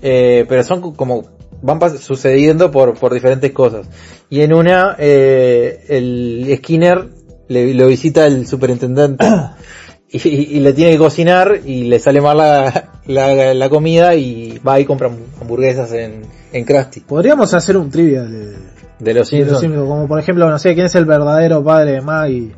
[0.02, 1.24] Eh, pero son co- como
[1.62, 3.86] van sucediendo por, por diferentes cosas.
[4.28, 7.08] Y en una, eh, el Skinner
[7.48, 9.24] le, lo visita el superintendente
[10.10, 14.58] y, y le tiene que cocinar y le sale mal la, la, la comida y
[14.58, 17.00] va y compra hamburguesas en, en Krusty.
[17.00, 18.56] Podríamos hacer un trivia de,
[18.98, 19.62] de los Simpsons.
[19.62, 22.54] Como por ejemplo, no sé, quién es el verdadero padre de Maggie.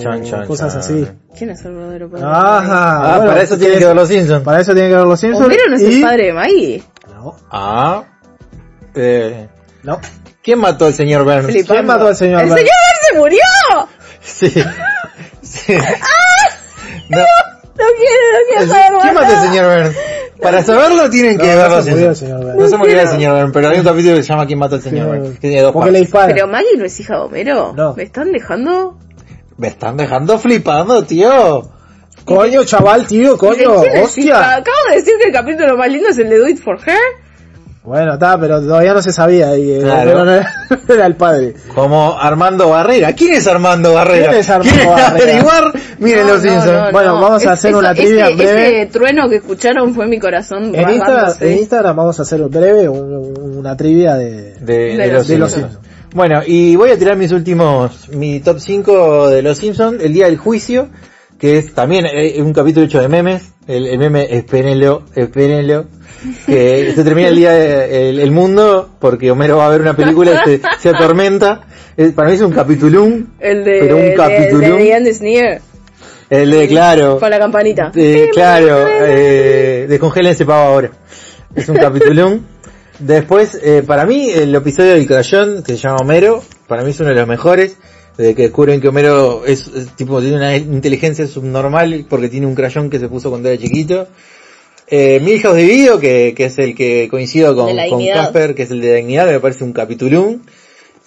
[0.00, 0.80] Chan, chan, cosas chan.
[0.80, 1.06] así.
[1.38, 2.24] ¿Quién es el verdadero padre?
[2.26, 3.14] Ajá.
[3.14, 4.42] Ah, bueno, para eso tiene que ver los Simpsons.
[4.44, 5.46] Para eso tiene que ver los Simpsons.
[5.46, 6.82] ¿Homero no es y- el padre de Maggie?
[7.14, 8.04] No, Ah.
[8.94, 9.48] Eh,
[9.84, 10.00] no.
[10.42, 11.44] ¿Quién mató al señor Burns?
[11.46, 11.72] Flipando.
[11.74, 12.60] ¿Quién mató al señor ¡El Burns?
[12.60, 13.88] señor Burns se murió!
[14.20, 14.54] Sí.
[15.42, 15.74] sí.
[17.10, 17.18] No,
[17.76, 19.46] No quiero, no quiero el- saber más ¿Quién mató al nada.
[19.52, 19.96] señor Burns?
[20.40, 23.08] Para saberlo tienen que No, ver no se murió el señor No se murió el
[23.08, 25.30] señor Burns, pero hay un capítulo que se llama ¿Quién mató al señor Burns?
[25.38, 26.32] Que tiene dos Porque le dispara.
[26.34, 27.72] Pero Maggie no es hija de Homero.
[27.76, 27.94] No.
[27.94, 28.98] ¿Me están dejando?
[29.56, 31.68] Me están dejando flipando, tío.
[32.24, 33.72] Coño, chaval, tío, coño,
[34.02, 34.56] hostia.
[34.56, 36.98] Acabo de decir que el capítulo más lindo es el de Do It For Her.
[37.84, 40.24] Bueno, está, pero todavía no se sabía y eh, Claro.
[40.88, 41.54] era, el padre.
[41.74, 43.12] Como Armando Barrera.
[43.12, 44.28] ¿Quién es Armando Barrera?
[44.28, 45.08] ¿Quién es Armando ¿Quieren Barrera?
[45.32, 45.72] averiguar?
[45.98, 46.72] Miren No, los no, Simpsons.
[46.86, 47.20] no, Bueno, no.
[47.20, 48.82] vamos a hacer una trivia ese, breve.
[48.82, 51.52] Ese trueno que escucharon fue mi corazón En Instagram, rasgándose.
[51.52, 55.28] en Instagram vamos a hacer breve un- una trivia de, de, de De los, los
[55.28, 55.72] de los Simpsons.
[55.74, 56.14] Simpsons.
[56.14, 60.24] Bueno, y voy a tirar mis últimos, mi top 5 de los Simpsons, el día
[60.26, 60.88] del juicio,
[61.44, 65.84] que es también eh, un capítulo hecho de memes, el, el meme espérenlo, espérenlo.
[66.46, 69.94] que se termina el día, de- el, el mundo, porque Homero va a ver una
[69.94, 71.60] película y se, se atormenta.
[72.16, 74.78] Para mí es un capitulum, El de, pero un de, capitulum.
[74.78, 75.60] de is Near,
[76.30, 77.90] El de, claro, con la campanita.
[77.90, 80.92] de- claro, eh, descongelen ese pavo ahora.
[81.54, 82.40] Es un capitulum.
[83.00, 87.00] Después, eh, para mí, el episodio del crayón, que se llama Homero, para mí es
[87.00, 87.76] uno de los mejores.
[88.16, 92.54] De que descubren que Homero es, es tipo, tiene una inteligencia subnormal porque tiene un
[92.54, 94.06] crayón que se puso cuando era chiquito.
[94.86, 98.06] Eh, Milhouse Dividido, que, que es el que coincido con, con.
[98.06, 100.40] Casper, que es el de la dignidad, me parece un capitulum.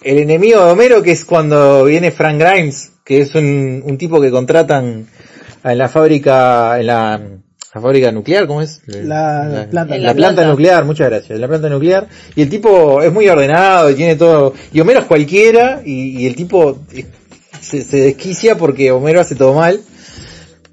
[0.01, 4.20] El enemigo de Homero, que es cuando viene Frank Grimes, que es un, un tipo
[4.20, 5.08] que contratan
[5.64, 7.22] en la fábrica, en la,
[7.74, 8.82] la fábrica nuclear, ¿cómo es?
[8.88, 9.95] La planta.
[9.95, 10.47] En la la planta planta.
[10.47, 12.07] nuclear, muchas gracias, la planta nuclear.
[12.36, 16.28] Y el tipo es muy ordenado y tiene todo, y Homero es cualquiera, y, y
[16.28, 17.05] el tipo eh,
[17.61, 19.80] se, se desquicia porque Homero hace todo mal.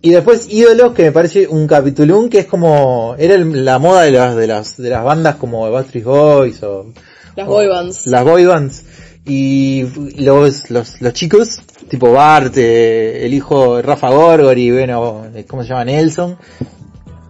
[0.03, 4.03] Y después Ídolos, que me parece un capitulum que es como, era el- la moda
[4.03, 6.93] de las, de las, de las bandas como Backstreet Boys o,
[7.37, 8.07] Las boy bands.
[8.07, 8.85] las boy bands.
[9.27, 9.85] Y
[10.19, 15.47] los, los, los chicos, tipo Bart, eh, el hijo de Rafa Gorgor y bueno, eh,
[15.49, 15.87] ¿cómo se llama?
[15.87, 16.37] Nelson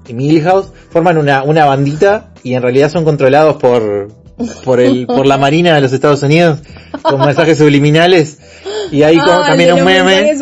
[0.09, 4.09] y Milhouse, forman una, una bandita y en realidad son controlados por,
[4.65, 6.61] por el, por la Marina de los Estados Unidos,
[7.03, 8.39] con mensajes subliminales.
[8.91, 10.35] Y hay Ah, también de un meme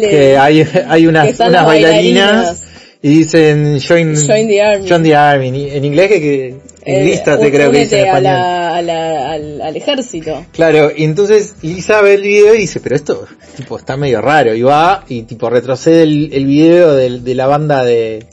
[0.00, 2.62] que hay, hay unas, unas bailarinas,
[3.02, 4.88] y dicen join, Join the army.
[4.88, 5.70] join the army.
[5.70, 8.22] En- inglés que, Eh, enlístate un- creo que dice en únete a español.
[8.22, 10.44] la- a la- al, al ejército.
[10.52, 13.26] Claro, y entonces Lisa ve el video y dice, pero esto
[13.56, 17.46] tipo está medio raro, y va y tipo retrocede el, el video del- de, la
[17.46, 18.26] banda de,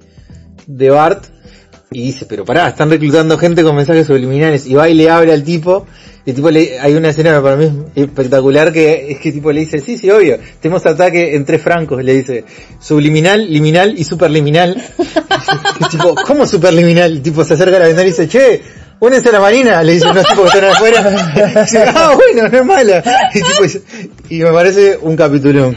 [0.67, 1.25] de Bart
[1.89, 5.31] y dice, pero pará, están reclutando gente con mensajes subliminales, y va y le abre
[5.31, 5.87] al tipo,
[6.25, 9.51] y el tipo le, hay una escena para mí es espectacular que es que tipo
[9.53, 12.43] le dice, sí, sí, obvio, tenemos ataque en tres francos, le dice,
[12.79, 14.75] subliminal, liminal y superliminal.
[15.79, 17.11] El tipo, ¿cómo superliminal?
[17.11, 18.61] El tipo se acerca a la ventana y dice, che,
[18.99, 21.33] únense a la marina, le dice unos tipos que están afuera.
[21.55, 23.03] Y dice, ah, bueno, no es mala.
[23.33, 23.83] Y, tipo
[24.29, 25.73] y me parece un capítulo.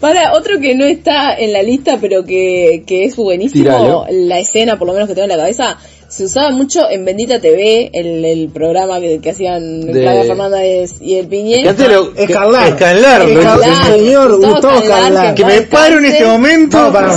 [0.00, 4.06] Para, otro que no está en la lista, pero que, que es buenísimo, Tíralo.
[4.10, 5.76] la escena, por lo menos que tengo en la cabeza,
[6.08, 10.94] se usaba mucho en Bendita TV, el, el programa que, que hacían De- Flavia Fernández
[11.00, 11.62] y el Piñé.
[11.62, 12.68] Que antes lo- Escarlar.
[12.68, 15.34] Escarlar, lo- Escarlar, señor Gustavo Escarlar.
[15.34, 16.78] Que me paro en este momento.
[16.78, 17.08] No, para,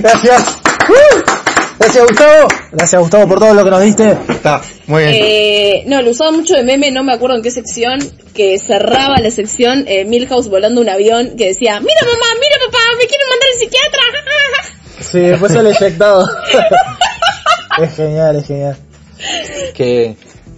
[0.00, 0.58] Gracias.
[1.86, 2.48] Gracias, Gustavo.
[2.72, 4.16] Gracias Gustavo por todo lo que nos diste.
[4.28, 5.14] Está, muy bien.
[5.14, 8.00] Eh, no, lo usaba mucho de meme, no me acuerdo en qué sección,
[8.34, 12.78] que cerraba la sección eh, Milhouse volando un avión que decía, mira mamá, mira papá,
[12.98, 14.00] me quieren mandar al psiquiatra.
[14.98, 16.26] Sí, después el eyectado.
[17.82, 18.76] es genial, es genial.
[19.74, 20.16] Que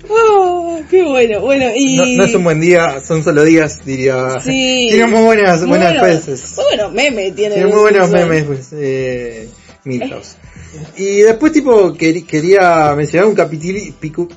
[0.09, 1.97] Oh, qué bueno, bueno, y...
[1.99, 4.41] no, no es un buen día, son solo días, diría.
[4.43, 4.89] Sí.
[4.91, 6.57] Tiene muy buenas, Muy buenas buenos- veces.
[6.57, 7.55] Muy buenos memes tiene.
[7.57, 9.49] Tiene muy buenos memes, pues, eh,
[9.85, 10.37] Milhouse.
[10.97, 14.29] Y después, tipo, quer- quería mencionar un capituli, picu-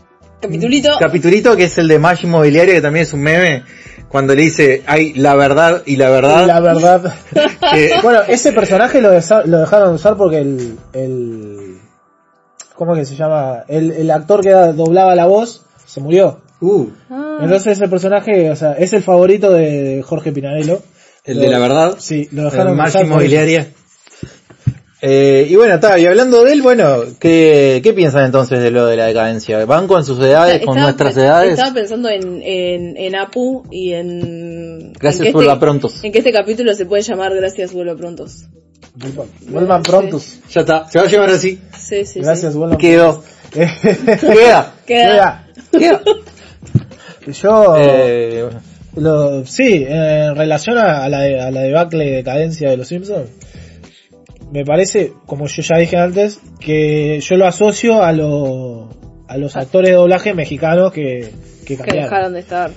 [0.41, 0.89] Capitulito.
[0.99, 3.63] capitulito que es el de Mash Inmobiliaria, que también es un meme,
[4.07, 6.47] cuando le dice, hay la verdad y la verdad.
[6.47, 7.13] La verdad.
[7.73, 11.77] que- Bueno, ese personaje lo, lo dejaron de usar porque el, el
[12.75, 13.63] ¿cómo es que se llama?
[13.67, 16.39] El, el actor que doblaba la voz se murió.
[16.61, 17.39] uh, Ah.
[17.43, 20.81] Entonces ese personaje, o sea, es el favorito de Jorge Pinarello.
[21.23, 21.95] el de la verdad.
[21.99, 23.01] Sí, lo el dejaron de Mash usar.
[23.01, 23.67] por Inmobiliaria.
[25.03, 28.85] Eh, y bueno, está, y hablando de él, bueno, ¿qué, ¿qué piensan entonces de lo
[28.85, 29.65] de la decadencia?
[29.65, 31.53] ¿Van con sus edades, con nuestras edades?
[31.53, 34.93] Estaba pensando en, en, en Apu y en...
[34.93, 36.03] Gracias en por este- prontos.
[36.03, 38.45] En que este capítulo se puede llamar Gracias vuelvo prontos.
[39.47, 40.39] Vuelvan prontos.
[40.51, 41.59] Ya está, se va a llevar así.
[41.79, 42.57] Sí, sí, Gracias, sí.
[42.59, 43.23] vuelvan Quedó.
[43.51, 44.75] Queda.
[44.85, 45.47] Queda.
[45.71, 46.01] Queda.
[47.27, 48.49] Yo, Eh,
[48.95, 53.29] lo, sí, en relación a, a la, a la debacle y decadencia de los Simpsons,
[54.51, 58.89] me parece, como yo ya dije antes, que yo lo asocio a, lo,
[59.27, 61.31] a los actores de doblaje mexicanos que,
[61.65, 62.71] que Que dejaron de estar.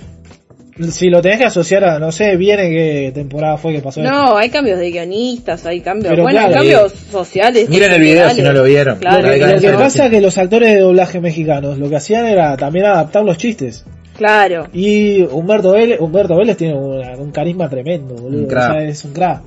[0.89, 4.01] Si lo tenés que asociar a, no sé, bien en qué temporada fue que pasó
[4.01, 4.11] esto.
[4.11, 7.69] No, hay cambios de guionistas, hay cambios, Pero bueno, hay cambios sociales.
[7.69, 8.99] Miren el video si no lo vieron.
[8.99, 12.25] Claro, Lo que, lo pasa es que los actores de doblaje mexicanos lo que hacían
[12.25, 13.85] era también adaptar los chistes.
[14.17, 14.67] claro.
[14.73, 18.41] Y Humberto Vélez, Humberto Vélez tiene un carisma tremendo, boludo.
[18.41, 18.69] Un crack.
[18.69, 19.43] O sea, es un crack.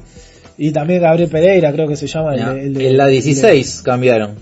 [0.59, 2.35] Y también Gabriel Pereira, creo que se llama.
[2.35, 4.35] el no, de- el de- en la el de- 16 cambiaron.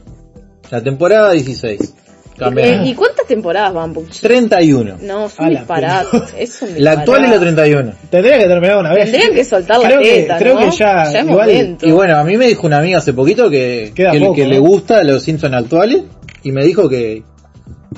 [0.71, 1.95] La temporada 16.
[2.39, 2.85] Cambiaron.
[2.87, 3.95] Eh, ¿Y cuántas temporadas van?
[3.95, 4.99] Porque- 31.
[5.01, 6.19] No, es un la disparate.
[6.39, 7.39] Es un La actual es la disparate.
[7.63, 7.93] 31.
[8.11, 9.11] Tendría que terminar una vez.
[9.11, 10.61] Tendrían que soltar la creo teta, que, Creo ¿no?
[10.71, 11.77] que ya, Ya es igual.
[11.83, 14.45] Y bueno, a mí me dijo una amiga hace poquito que, Queda que, poco, que
[14.45, 14.51] ¿no?
[14.51, 16.03] le gusta los Simpsons actuales
[16.43, 17.23] y me dijo que,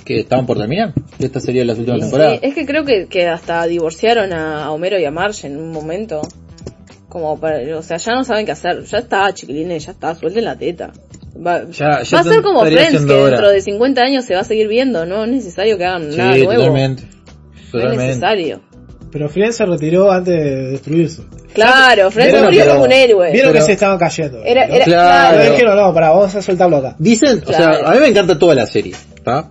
[0.04, 0.92] que estaban por terminar.
[1.18, 4.66] Que esta sería las últimas Y sí, es que creo que, que hasta divorciaron a,
[4.66, 6.20] a Homero y a Marge en un momento.
[7.09, 8.84] Como para, o sea, ya no saben qué hacer.
[8.84, 10.92] Ya está, chiquilines, ya está, suelten la teta.
[11.36, 13.30] Va, Ya- ya va a ser como Friends, que hora.
[13.30, 16.34] dentro de 50 años se va a seguir viendo, no es necesario que hagan nada
[16.34, 16.61] Sí, nuevo.
[16.61, 17.02] totalmente.
[17.04, 17.09] No
[17.61, 18.06] es Totalmente.
[18.06, 18.61] necesario.
[19.11, 21.22] Pero Friends se retiró antes de destruirse.
[21.54, 23.32] Claro, Friends murió que- como un héroe.
[23.32, 24.42] Vieron Pero- que se estaban cayendo.
[24.44, 24.74] Era, ¿no?
[24.74, 25.36] era, Claro.
[25.38, 25.50] Claro.
[25.52, 26.94] dijeron, no, pará, vamos a soltarlo acá.
[26.98, 28.94] Dicen, o sea, a mí me encanta toda la serie,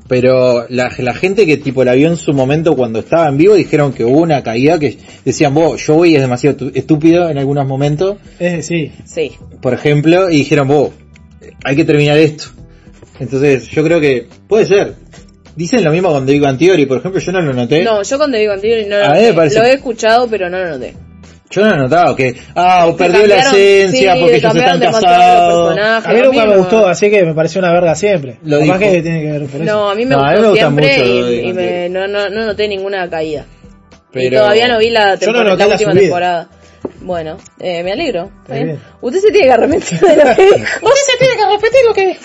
[0.07, 3.55] Pero la, la gente que tipo la vio en su momento cuando estaba en vivo
[3.55, 7.67] dijeron que hubo una caída que decían, vos, Joey es demasiado tu- estúpido en algunos
[7.67, 8.91] momentos, Es sí.
[9.05, 9.31] Sí.
[9.61, 10.91] por ejemplo, y dijeron, vos,
[11.63, 12.45] hay que terminar esto.
[13.19, 14.95] Entonces, yo creo que puede ser.
[15.55, 17.83] Dicen lo mismo con David Van Theory, por ejemplo, yo no lo noté.
[17.83, 19.33] No, yo con David Antieri no lo A mí me noté.
[19.33, 20.93] parece- Lo he escuchado, pero no lo noté.
[21.49, 25.77] Yo no he notado que, ah, Que perdió la esencia sí, porque ellos están casados.
[26.05, 28.37] A mí nunca me gustó, así que me pareció una verga siempre.
[28.43, 28.77] Lo dijo.
[28.77, 29.63] que tiene que ver por eso.
[29.63, 31.89] No, a mí me No, a mí gustó me gusta siempre mucho y, y me-
[31.89, 33.45] no, no, no noté ninguna caída.
[34.13, 36.01] Y Pero- todavía no vi la, Yo no temporada, noté la la última subida.
[36.03, 36.49] temporada.
[37.01, 38.29] Bueno, eh, me alegro.
[38.49, 38.79] Bien.
[39.01, 40.57] Usted se tiene que arrepentir de lo que dijo.
[40.57, 42.21] Usted se tiene que repetir lo que dijo.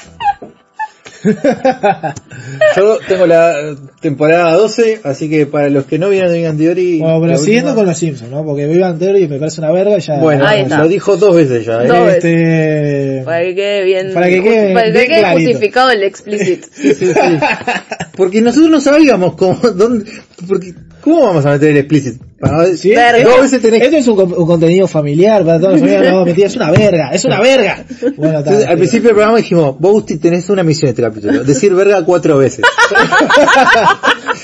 [2.77, 6.99] Yo tengo la temporada 12, así que para los que no vieron David Theory...
[7.01, 8.45] Bueno, pero siguiendo última- con los Simpsons, ¿no?
[8.45, 10.18] Porque Viva Antero y me parece una verga y ya.
[10.18, 10.79] Bueno, Ahí está.
[10.79, 11.87] lo dijo dos veces ya, ¿eh?
[11.87, 12.25] Dos veces.
[12.25, 13.23] este.
[13.25, 16.64] Para que quede bien, Para que quede para que bien quede justificado el explicit.
[18.16, 20.05] Porque nosotros no sabíamos cómo, dónde,
[20.47, 22.20] porque, ¿cómo vamos a meter el explicit?
[22.43, 22.90] Para- ¿Sí?
[22.93, 23.22] Verga.
[23.22, 26.11] Dos veces tenés Esto es un, con- un contenido familiar para toda la familia.
[26.11, 27.84] No, mentira, es una verga, es una verga.
[28.16, 31.72] Bueno, Entonces, al principio del programa dijimos, vos Gusti, tenés una misión este capítulo, decir
[31.72, 32.64] verga cuatro veces.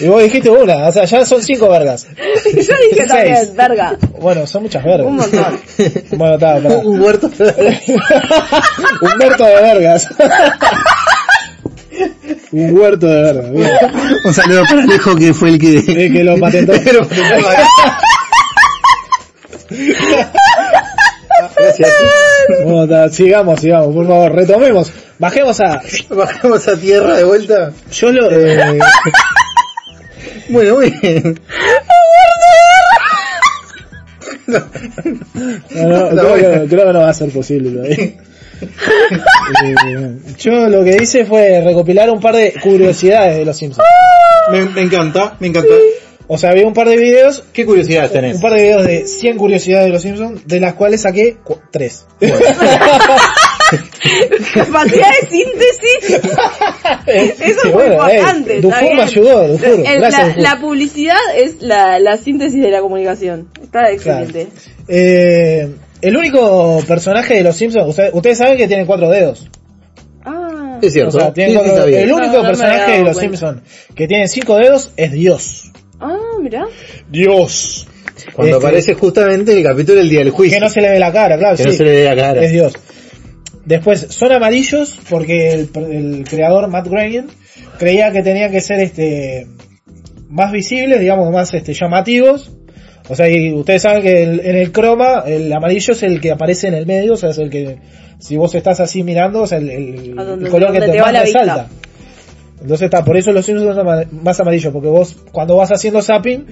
[0.00, 2.06] Y vos dijiste una, o sea, ya son cinco vergas.
[2.16, 3.08] Yo dije Seis.
[3.08, 3.96] también, verga.
[4.20, 5.06] Bueno, son muchas vergas.
[5.06, 5.58] Un montón.
[6.12, 6.54] Bueno, está.
[6.84, 7.28] Un huerto.
[9.00, 10.06] Un huerto de vergas.
[12.52, 13.52] Un huerto de vergas.
[13.52, 13.70] bien.
[14.24, 15.78] Un saludo para Alejo que fue el que...
[15.78, 16.72] El que lo patentó.
[16.84, 17.06] Pero-
[21.56, 21.92] Gracias.
[22.64, 24.90] Bueno, sigamos, sigamos, por favor, retomemos.
[25.18, 25.80] Bajemos a.
[26.10, 27.72] Bajamos a tierra de vuelta.
[27.92, 28.30] Yo lo.
[28.30, 28.78] eh,
[30.48, 31.38] Bueno, muy bien.
[34.46, 34.58] no,
[35.74, 38.12] no, La creo, que, creo que no va a ser posible todavía.
[39.64, 43.86] Eh, yo lo que hice fue recopilar un par de curiosidades de los Simpsons.
[44.50, 45.72] Me, me encanta, me encanta.
[46.26, 48.36] O sea, había un par de videos, ¿Qué curiosidades tenés?
[48.36, 51.38] un par de videos de 100 curiosidades de los Simpsons, de las cuales saqué
[51.70, 52.06] 3.
[54.54, 56.20] Capacidad de síntesis.
[57.06, 58.56] Eso es muy importante.
[58.56, 59.70] está Dufour me ayudó, Dufour.
[59.86, 60.42] El- Gracias, la, Dufour.
[60.42, 63.48] la publicidad es la, la síntesis de la comunicación.
[63.62, 64.48] Está excelente.
[64.88, 65.68] Eh,
[66.02, 69.48] el único personaje de los Simpsons, ustedes, ustedes saben que tiene cuatro dedos.
[70.24, 71.16] Ah, Es cierto.
[71.16, 73.20] O sea, Sí, cuatro- el único No, no me personaje de los cuenta.
[73.20, 73.62] Simpsons
[73.94, 75.72] que tiene cinco dedos es Dios.
[76.00, 76.66] ah, mira.
[77.10, 77.86] Dios.
[78.34, 80.56] Cuando Este, aparece justamente el capítulo del día del juicio.
[80.58, 81.56] Que no se le ve la cara, claro.
[81.56, 81.68] Que sí.
[81.68, 82.42] no se le ve la cara.
[82.42, 82.72] Es Dios.
[83.64, 87.26] Después, son amarillos porque el, el creador Matt Groening
[87.78, 89.46] creía que tenían que ser este
[90.28, 92.50] más visibles, digamos, más este llamativos.
[93.08, 96.30] O sea, y ustedes saben que el- en el croma el amarillo es el que
[96.30, 97.78] aparece en el medio, o sea, es el que
[98.18, 100.88] si vos estás así mirando, o sea, el, el- A donde- el color que te,
[100.90, 101.68] te va más resalta.
[102.60, 106.46] Entonces está, por eso los Simpsons son más amarillos, porque vos cuando vas haciendo zapping,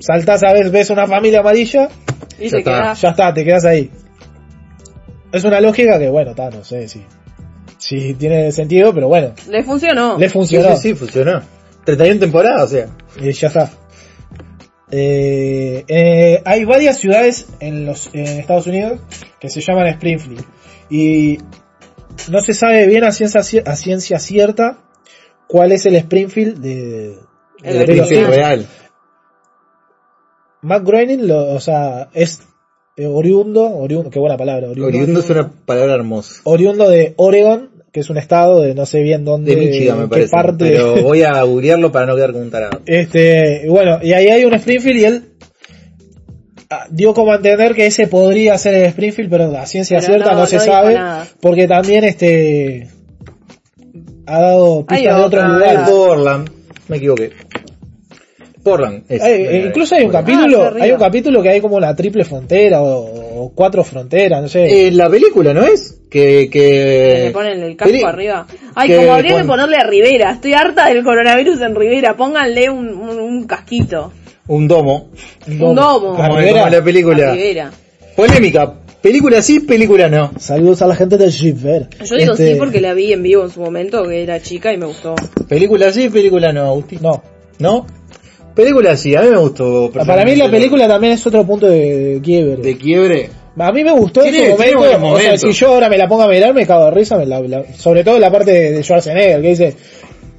[0.00, 1.88] saltás a ver, ves una familia amarilla,
[2.40, 2.70] Y Ya se está.
[2.70, 2.94] queda.
[2.94, 3.90] ya está, te quedas ahí.
[5.32, 7.02] Es una lógica que, bueno, está, no sé si,
[7.78, 10.16] si tiene sentido, pero bueno, Le funcionó.
[10.18, 10.76] le Sí, funcionó.
[10.76, 11.42] sí, sí, funcionó.
[11.84, 12.86] 31 temporadas, o sea.
[13.20, 13.70] Y ya está.
[14.90, 19.00] Eh, eh, hay varias ciudades en los en Estados Unidos
[19.38, 20.44] que se llaman Springfield
[20.88, 21.38] y
[22.30, 24.78] no se sabe bien a ciencia, a ciencia cierta
[25.46, 27.18] cuál es el Springfield de,
[27.62, 28.36] El de Simpsons.
[28.36, 28.66] real.
[30.62, 32.42] Matt Groening, lo, o sea, es
[32.96, 36.40] eh, oriundo, oriundo, qué buena palabra, oriundo, Oriundo es una palabra hermosa.
[36.44, 40.04] oriundo de Oregon, que es un estado de no sé bien dónde, De Michigan, me
[40.04, 40.30] qué parece.
[40.30, 40.64] parte.
[40.70, 42.80] Pero voy a googlearlo para no quedar como un tarado.
[42.86, 45.24] Este, bueno, y ahí hay un Springfield y él
[46.70, 50.06] ah, dio como a entender que ese podría ser el Springfield, pero a ciencia Pero
[50.14, 50.98] cierta no, no, se no sabe,
[51.40, 52.88] porque también este
[54.26, 55.78] ha dado pistas de lugares.
[55.78, 56.50] hay Portland.
[56.88, 57.30] Me equivoqué.
[58.62, 59.04] Portland.
[59.08, 59.22] es.
[59.22, 60.84] Hay- eh, incluso hay un Ah, capítulo, arriba.
[60.84, 64.88] hay un capítulo que hay como una triple frontera o, o cuatro fronteras, no sé.
[64.88, 65.97] Eh, la película, ¿no es?
[66.10, 67.22] Que, que...
[67.26, 68.46] Le ponen el casco arriba.
[68.74, 70.30] Ay, como habría que pon- ponerle a Rivera.
[70.32, 72.16] Estoy harta del coronavirus en Rivera.
[72.16, 74.12] Pónganle un, un, un casquito.
[74.46, 75.10] Un domo.
[75.46, 76.16] Un domo.
[76.16, 76.60] Como, Rivera.
[76.62, 77.32] como la película.
[77.32, 77.70] Rivera.
[78.16, 78.74] Polémica.
[79.02, 80.32] Película sí, película no.
[80.38, 81.88] Saludos a la gente del Shipper.
[82.04, 84.72] Yo digo Este, sí porque la vi en vivo en su momento, que era chica
[84.72, 85.14] y me gustó.
[85.48, 86.98] Película sí, película no, Agustín.
[87.02, 87.22] No,
[87.58, 87.86] ¿No?
[88.54, 89.92] Película sí, a mí me gustó.
[89.92, 92.56] para mí la película también es otro punto de quiebre.
[92.62, 93.30] De quiebre.
[93.58, 95.40] A mí me gustó en su tiene momento, buenos o sea, momentos.
[95.40, 97.64] si yo ahora me la pongo a mirar me cago de risa, me la- la-
[97.76, 99.74] sobre todo la parte de, de Schwarzenegger que dice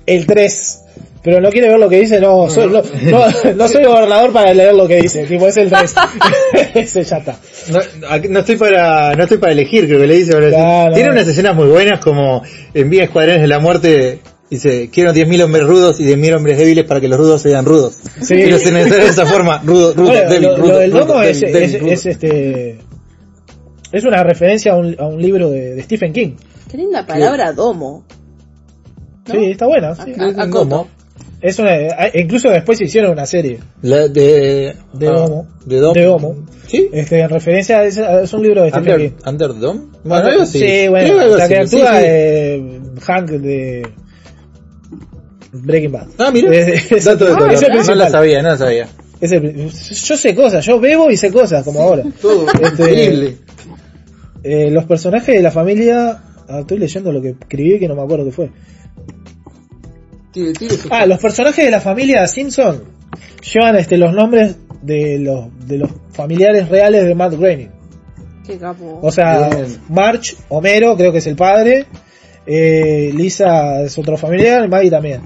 [0.05, 0.80] el 3,
[1.24, 4.53] pero no quiere ver lo que dice, no, soy, no, no, no soy gobernador para
[4.53, 5.93] leer lo que dice, tipo es el 3,
[6.76, 7.36] ese ya está.
[7.70, 10.32] No, aquí- no estoy para no estoy para elegir, creo que le dice.
[10.34, 10.93] pero Claro.
[10.95, 12.41] Tiene unas escenas muy buenas como
[12.74, 14.20] envía escuadrones de la muerte.
[14.49, 17.93] Dice, quiero 10.000 hombres rudos y 10.000 hombres débiles para que los rudos sean rudos.
[18.20, 18.34] Sí.
[18.34, 21.20] Quiero ser de esa forma, rudo, rudo, Bueno, débil, lo, rudo, lo del rudo, domo
[21.20, 21.91] débil, es, débil, es, rudo.
[21.91, 22.78] es, este
[23.91, 26.35] es una referencia a un, a un libro de, de Stephen King.
[26.69, 28.05] Qué linda palabra, domo.
[29.27, 29.33] ¿No?
[29.33, 29.95] Sí, está buena.
[29.95, 30.13] sí.
[30.19, 30.85] A- a-.
[31.41, 31.71] Es una,
[32.15, 34.75] incluso después hicieron una serie La de...
[34.93, 35.47] de ah, Domo.
[35.65, 35.93] De Domo.
[35.93, 36.35] De Domo.
[36.67, 36.89] ¿Sí?
[36.91, 39.17] Este, en referencia, es, es un libro de Stephen Under, King.
[39.25, 39.79] Under Dome.
[39.93, 40.59] Ah, Bueno, así.
[40.59, 42.03] Sí, bueno, la que así, actúa sí, sí.
[42.05, 43.87] eh, Hank de
[45.51, 46.07] Breaking Bad.
[46.17, 46.53] Ah, mira.
[46.53, 47.85] Es- es- Dato de color.
[47.87, 48.87] No la sabía, no la sabía.
[49.21, 52.03] Es el- yo sé cosas, yo bebo y sé cosas, como ahora.
[52.21, 53.37] Todo Este, increíble.
[54.43, 58.01] Eh, los personajes de la familia, ah, estoy leyendo lo que escribí que no me
[58.03, 58.51] acuerdo qué fue.
[60.31, 62.83] Tire, tire su- Ah, los personajes de la familia Simpson
[63.53, 67.69] llevan este los nombres de los de los familiares reales de Matt Groening.
[68.45, 68.99] Qué capo.
[69.01, 69.65] O sea, Bien.
[69.89, 71.85] March, Homero, creo que es el padre,
[72.45, 75.21] eh, Lisa es otro familiar, y Maggie también.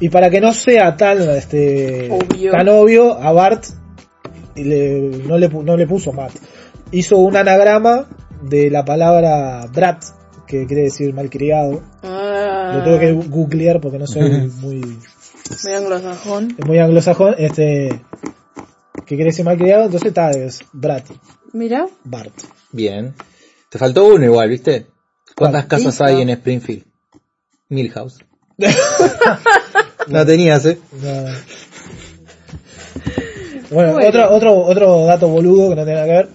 [0.00, 2.50] Y para que no sea tan este Obvio.
[2.50, 3.64] tan obvio, a Bart
[4.56, 6.32] le- no, le, no le puso Matt.
[6.90, 8.08] Hizo un anagrama
[8.48, 10.02] de la palabra brat,
[10.46, 11.82] que quiere decir malcriado.
[12.02, 14.30] Ah, Lo tengo que googlear porque no soy
[14.60, 14.80] muy
[15.62, 16.56] muy anglosajón.
[16.66, 17.88] muy anglosajón, este
[19.06, 21.04] que quiere decir malcriado, entonces está es Brat,
[21.52, 21.86] Mira.
[22.04, 22.32] Bart.
[22.72, 23.14] Bien.
[23.70, 24.86] Te faltó uno igual, ¿viste?
[25.36, 25.80] ¿Cuántas ¿Cuál?
[25.82, 26.84] casas hay en Springfield?
[27.68, 28.24] Milhouse.
[30.08, 30.78] no tenías, ¿eh?
[30.92, 31.24] No.
[33.70, 34.08] Bueno, Bueno.
[34.08, 36.28] otro otro otro dato boludo que no tiene nada que ver.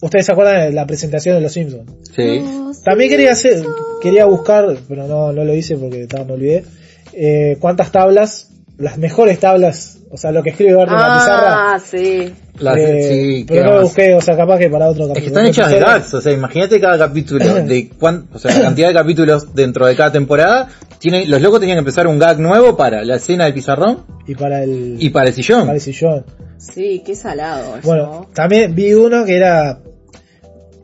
[0.00, 1.90] Ustedes se acuerdan de la presentación de los Simpsons.
[2.14, 2.44] Sí.
[2.84, 3.64] También quería hacer,
[4.00, 6.64] quería buscar, pero no, no lo hice porque estaba, me olvidé.
[7.12, 11.74] Eh, cuántas tablas, las mejores tablas, o sea, lo que escribe Bart en la pizarra.
[11.74, 12.32] Ah, sí.
[12.60, 15.08] Las- eh, sí, pero ¿qué no lo busqué, o sea, capaz que para otro Es
[15.10, 15.22] capítulo.
[15.22, 18.62] que están hechas de gags, o sea, imagínate cada capítulo, de cuán, o sea, la
[18.62, 20.68] cantidad de capítulos dentro de cada temporada,
[20.98, 24.34] tiene, los locos tenían que empezar un gag nuevo para la escena del pizarrón Y
[24.34, 25.62] para el, y para el sillón.
[25.62, 26.24] para el sillón.
[26.58, 27.86] Sí, qué salado eso.
[27.86, 29.80] Bueno, también vi uno que era,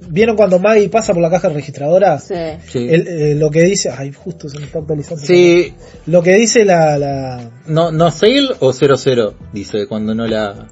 [0.09, 2.19] ¿vieron cuando Maggie pasa por la caja registradora?
[2.19, 2.35] Sí.
[2.71, 2.87] Sí.
[2.89, 5.25] El, eh, lo que dice, ay, justo se me está actualizando.
[5.25, 5.75] Sí,
[6.07, 10.69] Lo que dice la, la, no, no sale o 00, dice, cuando no la,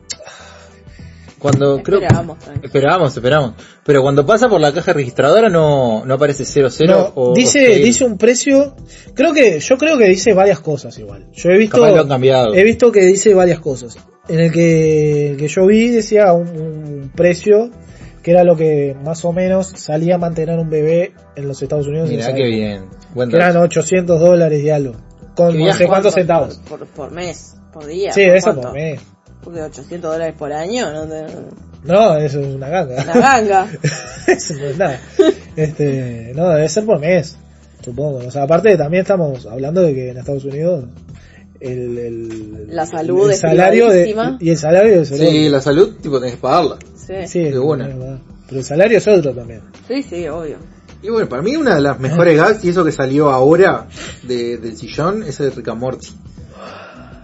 [1.43, 2.66] cuando creo, Esperábamos, tranqui.
[2.66, 3.53] esperábamos, esperamos,
[3.84, 7.84] pero cuando pasa por la caja registradora no, no aparece 00 no, o dice, o
[7.84, 8.74] dice un precio,
[9.14, 11.26] creo que, yo creo que dice varias cosas igual.
[11.32, 12.55] Yo he visto, lo han cambiado.
[12.55, 13.97] he visto que dice varias cosas.
[14.28, 17.70] En el que, el que yo vi decía un, un precio
[18.22, 21.88] que era lo que más o menos salía a mantener un bebé en los Estados
[21.88, 22.09] Unidos.
[22.09, 22.49] Mirá qué época.
[22.49, 22.84] bien.
[23.14, 23.64] Buen Que eran dato.
[23.64, 24.95] 800 dólares y algo.
[25.34, 26.61] Con no sé cuántos Por- centavos.
[26.68, 28.12] Por, por mes, por día.
[28.12, 28.62] Sí, ¿por eso cuánto?
[28.68, 29.01] por mes.
[29.43, 31.24] Porque 800 dólares por año, no te...
[31.84, 33.05] No, eso es una ganga.
[33.05, 33.66] La ganga.
[34.28, 35.01] Eso no es nada.
[35.57, 37.36] Este, no, debe ser por mes,
[37.84, 38.18] supongo.
[38.18, 40.84] O sea, aparte también estamos hablando de que en Estados Unidos
[41.59, 45.26] el, el- La salud el es salario de, y el salario es otro.
[45.26, 46.76] Sí, la salud, tipo, tenés que pagarla.
[46.95, 47.88] Sí, sí, Sí, una.
[47.88, 48.18] es verdad.
[48.47, 49.62] Pero el salario es otro también.
[49.88, 50.59] sí, obvio.
[51.03, 53.88] Y bueno, para mí una de las mejores gags, y eso que salió ahora
[54.22, 56.09] de, del sillón, es el de Rick and Morty.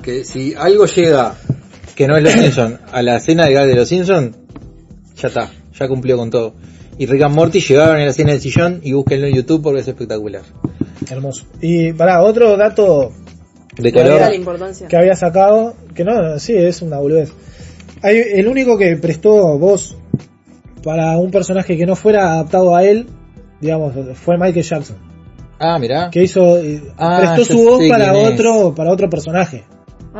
[0.03, 1.35] Que si algo llega,
[1.99, 4.37] que no es los Simpsons, a la escena de gag de los Simpsons,
[5.21, 6.55] ya está, ya cumplió con todo.
[6.97, 9.81] Y Rick and Morty llegaron a la escena del sillón y búsquenlo en YouTube porque
[9.81, 10.43] es espectacular.
[11.11, 11.45] Hermoso.
[11.61, 13.11] Y para otro dato
[13.77, 14.17] De Claro.
[14.19, 14.87] color, importancia.
[14.89, 17.33] que había sacado, que no, sí, es una boludez.
[18.03, 19.97] Hay, el único que prestó voz
[20.85, 23.07] para un personaje que no fuera adaptado a él,
[23.61, 24.97] digamos, fue Michael Jackson.
[25.59, 26.11] ah, mirá.
[26.11, 28.33] Que hizo, eh, Ah, prestó su voz para es.
[28.35, 29.65] otro, para otro personaje.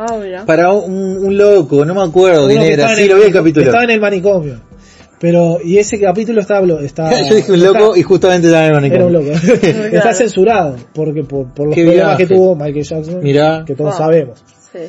[0.01, 0.45] Ah, mira.
[0.45, 3.65] Para un, un loco, no me acuerdo quién era, sí, el lo vi el capítulo.
[3.65, 4.61] Estaba en el manicomio.
[5.19, 8.85] Pero, y ese capítulo está, está Yo dije un loco está- y justamente estaba en
[8.85, 9.33] el era un manicomio.
[9.33, 9.57] loco.
[9.91, 12.27] está censurado, porque por, por los Qué problemas viaje.
[12.27, 13.63] que tuvo Michael Jackson, Mirá.
[13.67, 14.79] que todos sabemos, Sí.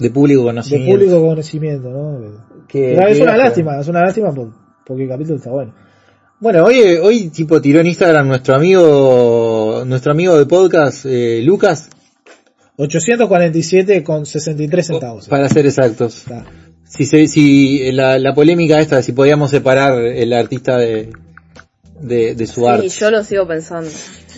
[0.00, 0.92] De público de conocimiento.
[0.92, 2.20] público conocimiento, ¿no?
[2.68, 3.38] Qué- Pero es una viaje.
[3.48, 4.50] lástima, es una lástima por-
[4.84, 5.72] porque el capítulo está bueno.
[6.40, 11.88] Bueno, hoy, hoy tipo tiró en Instagram nuestro amigo, nuestro amigo de podcast, eh, Lucas,
[12.78, 15.28] 847 con 63 centavos.
[15.28, 16.18] para ser exactos.
[16.18, 16.44] Está.
[16.88, 21.10] Si se, si la, la polémica esta, si podíamos separar el artista de,
[22.00, 22.88] de, de su arte.
[22.88, 23.90] Sí, yo lo sigo pensando.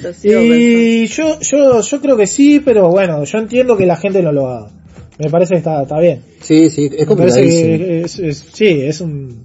[0.02, 0.54] Lo sigo pensando.
[0.56, 4.32] Y yo, yo, yo creo que sí, pero bueno, yo entiendo que la gente no
[4.32, 4.70] lo haga.
[5.18, 6.22] Me parece que está, está bien.
[6.40, 7.78] Sí, sí, es complicadísimo.
[7.78, 9.44] que es, es- sí, es un...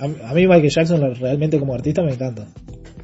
[0.00, 2.46] a, a mí Michael Jackson realmente como artista me encanta.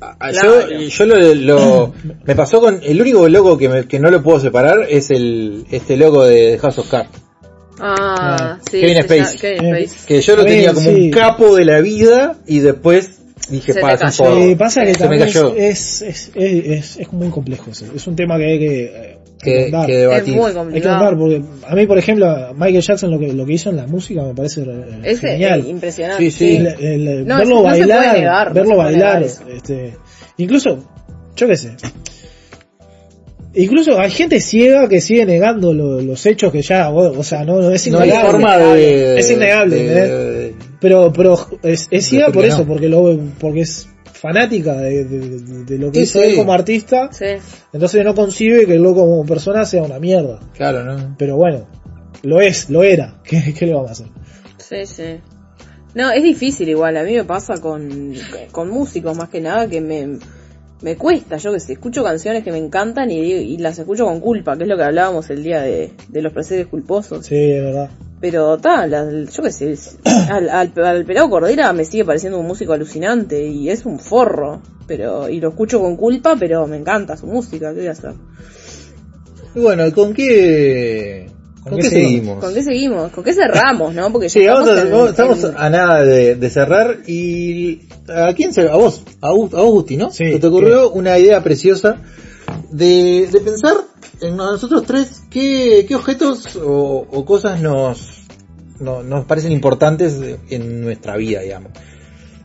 [0.01, 0.69] Ah, Claro.
[0.71, 1.95] Yo, yo lo, lo-
[2.25, 5.65] me pasó con el único logo que, me- que no lo puedo separar es el
[5.71, 7.11] este logo de House of Cards
[7.81, 8.81] Ah, sí.
[8.81, 10.07] Kevin llama Kevin Spacey.
[10.07, 10.95] que yo lo tenía como sí.
[11.05, 13.18] un capo de la vida y después
[13.51, 14.31] dije Se pa, te es un cayó.
[14.33, 14.45] forro".
[14.45, 17.87] Eh, pasa que se me también cayó es, es, es, es, es muy complejo eso.
[17.95, 20.95] Es un tema que hay que, eh, que, que Es debatir muy Hay que complicado.
[20.97, 23.87] ahondar, porque a mí, por ejemplo, Michael Jackson lo que, lo que hizo en la
[23.87, 25.65] música me parece eh, Es eh, genial.
[25.67, 26.25] impresionante.
[26.25, 26.57] Sí, sí.
[26.57, 29.95] El- el- No, verlo no se puede bailar, negar, no verlo se puede bailar, este,
[30.39, 30.85] incluso,
[31.37, 31.71] yo qué sé,
[33.55, 37.45] incluso hay gente ciega que sigue negando lo- los hechos que ya, o, o sea,
[37.45, 38.31] no, no es no hay innegable.
[38.31, 40.55] forma de Es innegable, de- ¿eh?
[40.81, 42.67] Pero, pero es, es ciega por eso, no.
[42.67, 46.25] porque lo, porque es fanática de, de- de- de lo que Sí, hizo sí.
[46.31, 47.27] él como artista, Sí.
[47.73, 50.41] entonces no concibe que luego como persona sea una mierda.
[50.57, 51.67] claro no Pero bueno,
[52.23, 53.21] lo es, lo era.
[53.25, 54.07] ¿Qué, qué le vamos a hacer?
[54.59, 55.21] Sí, sí.
[55.95, 56.97] No, es difícil igual.
[56.97, 58.13] A mí me pasa con,
[58.53, 60.19] con músicos más que nada que me,
[60.83, 61.37] me cuesta.
[61.37, 64.65] Yo que sé, escucho canciones que me encantan y, y las escucho con culpa, que
[64.65, 67.27] es lo que hablábamos el día de, de los placeres culposos.
[67.27, 67.91] Sí, es verdad.
[68.21, 69.77] Pero tal, yo que sé,
[70.31, 74.61] al, al, al pelado Cordera me sigue pareciendo un músico alucinante y es un forro.
[74.87, 77.73] pero Y lo escucho con culpa, pero me encanta su música.
[77.73, 78.15] ¿Qué voy a hacer?
[79.55, 81.31] Y bueno ¿y con qué
[81.69, 82.45] con, qué qué seguimos?
[82.45, 83.13] ¿Con qué seguimos?
[83.13, 84.13] ¿Con qué cerramos, no?
[84.13, 88.33] Porque Sí, ya vamos a- en- estamos en- a nada de, de cerrar y ¿a
[88.35, 89.03] quién se a vos?
[89.21, 90.11] A, Gu- a vos, Gusti, ¿no?
[90.11, 91.97] Sí, Se te ocurrió una idea preciosa
[92.71, 93.75] de, de pensar
[94.21, 98.01] en nosotros tres qué, qué objetos o, o cosas nos,
[98.81, 100.19] no- nos parecen importantes
[100.51, 101.73] en nuestra vida, digamos.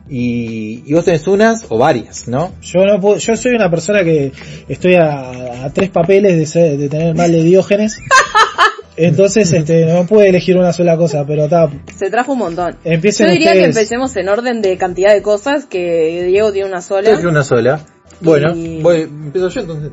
[0.06, 2.52] Y, y vos tenés unas o varias, ¿no?
[2.60, 4.32] Yo no puedo, yo soy una persona que
[4.68, 7.96] estoy a, a tres papeles de, ser- de tener mal de Diógenes.
[8.96, 11.68] Entonces, este, no puedo elegir una sola cosa, pero está.
[11.96, 12.76] Se trajo un montón.
[12.84, 16.80] Empiecen Yo diría que empecemos en orden de cantidad de cosas, que Diego tiene una
[16.80, 17.10] sola.
[17.10, 17.80] Traje una sola.
[18.20, 19.90] Bueno, Y- voy, empiezo yo entonces.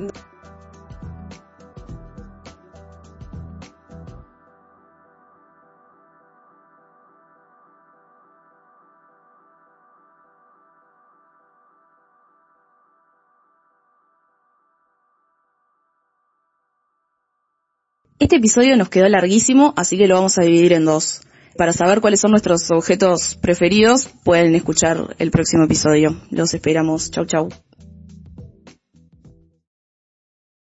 [18.22, 21.22] Este episodio nos quedó larguísimo, así que lo vamos a dividir en dos.
[21.58, 26.22] Para saber cuáles son nuestros objetos preferidos, pueden escuchar el próximo episodio.
[26.30, 27.10] Los esperamos.
[27.10, 27.50] Chau chau.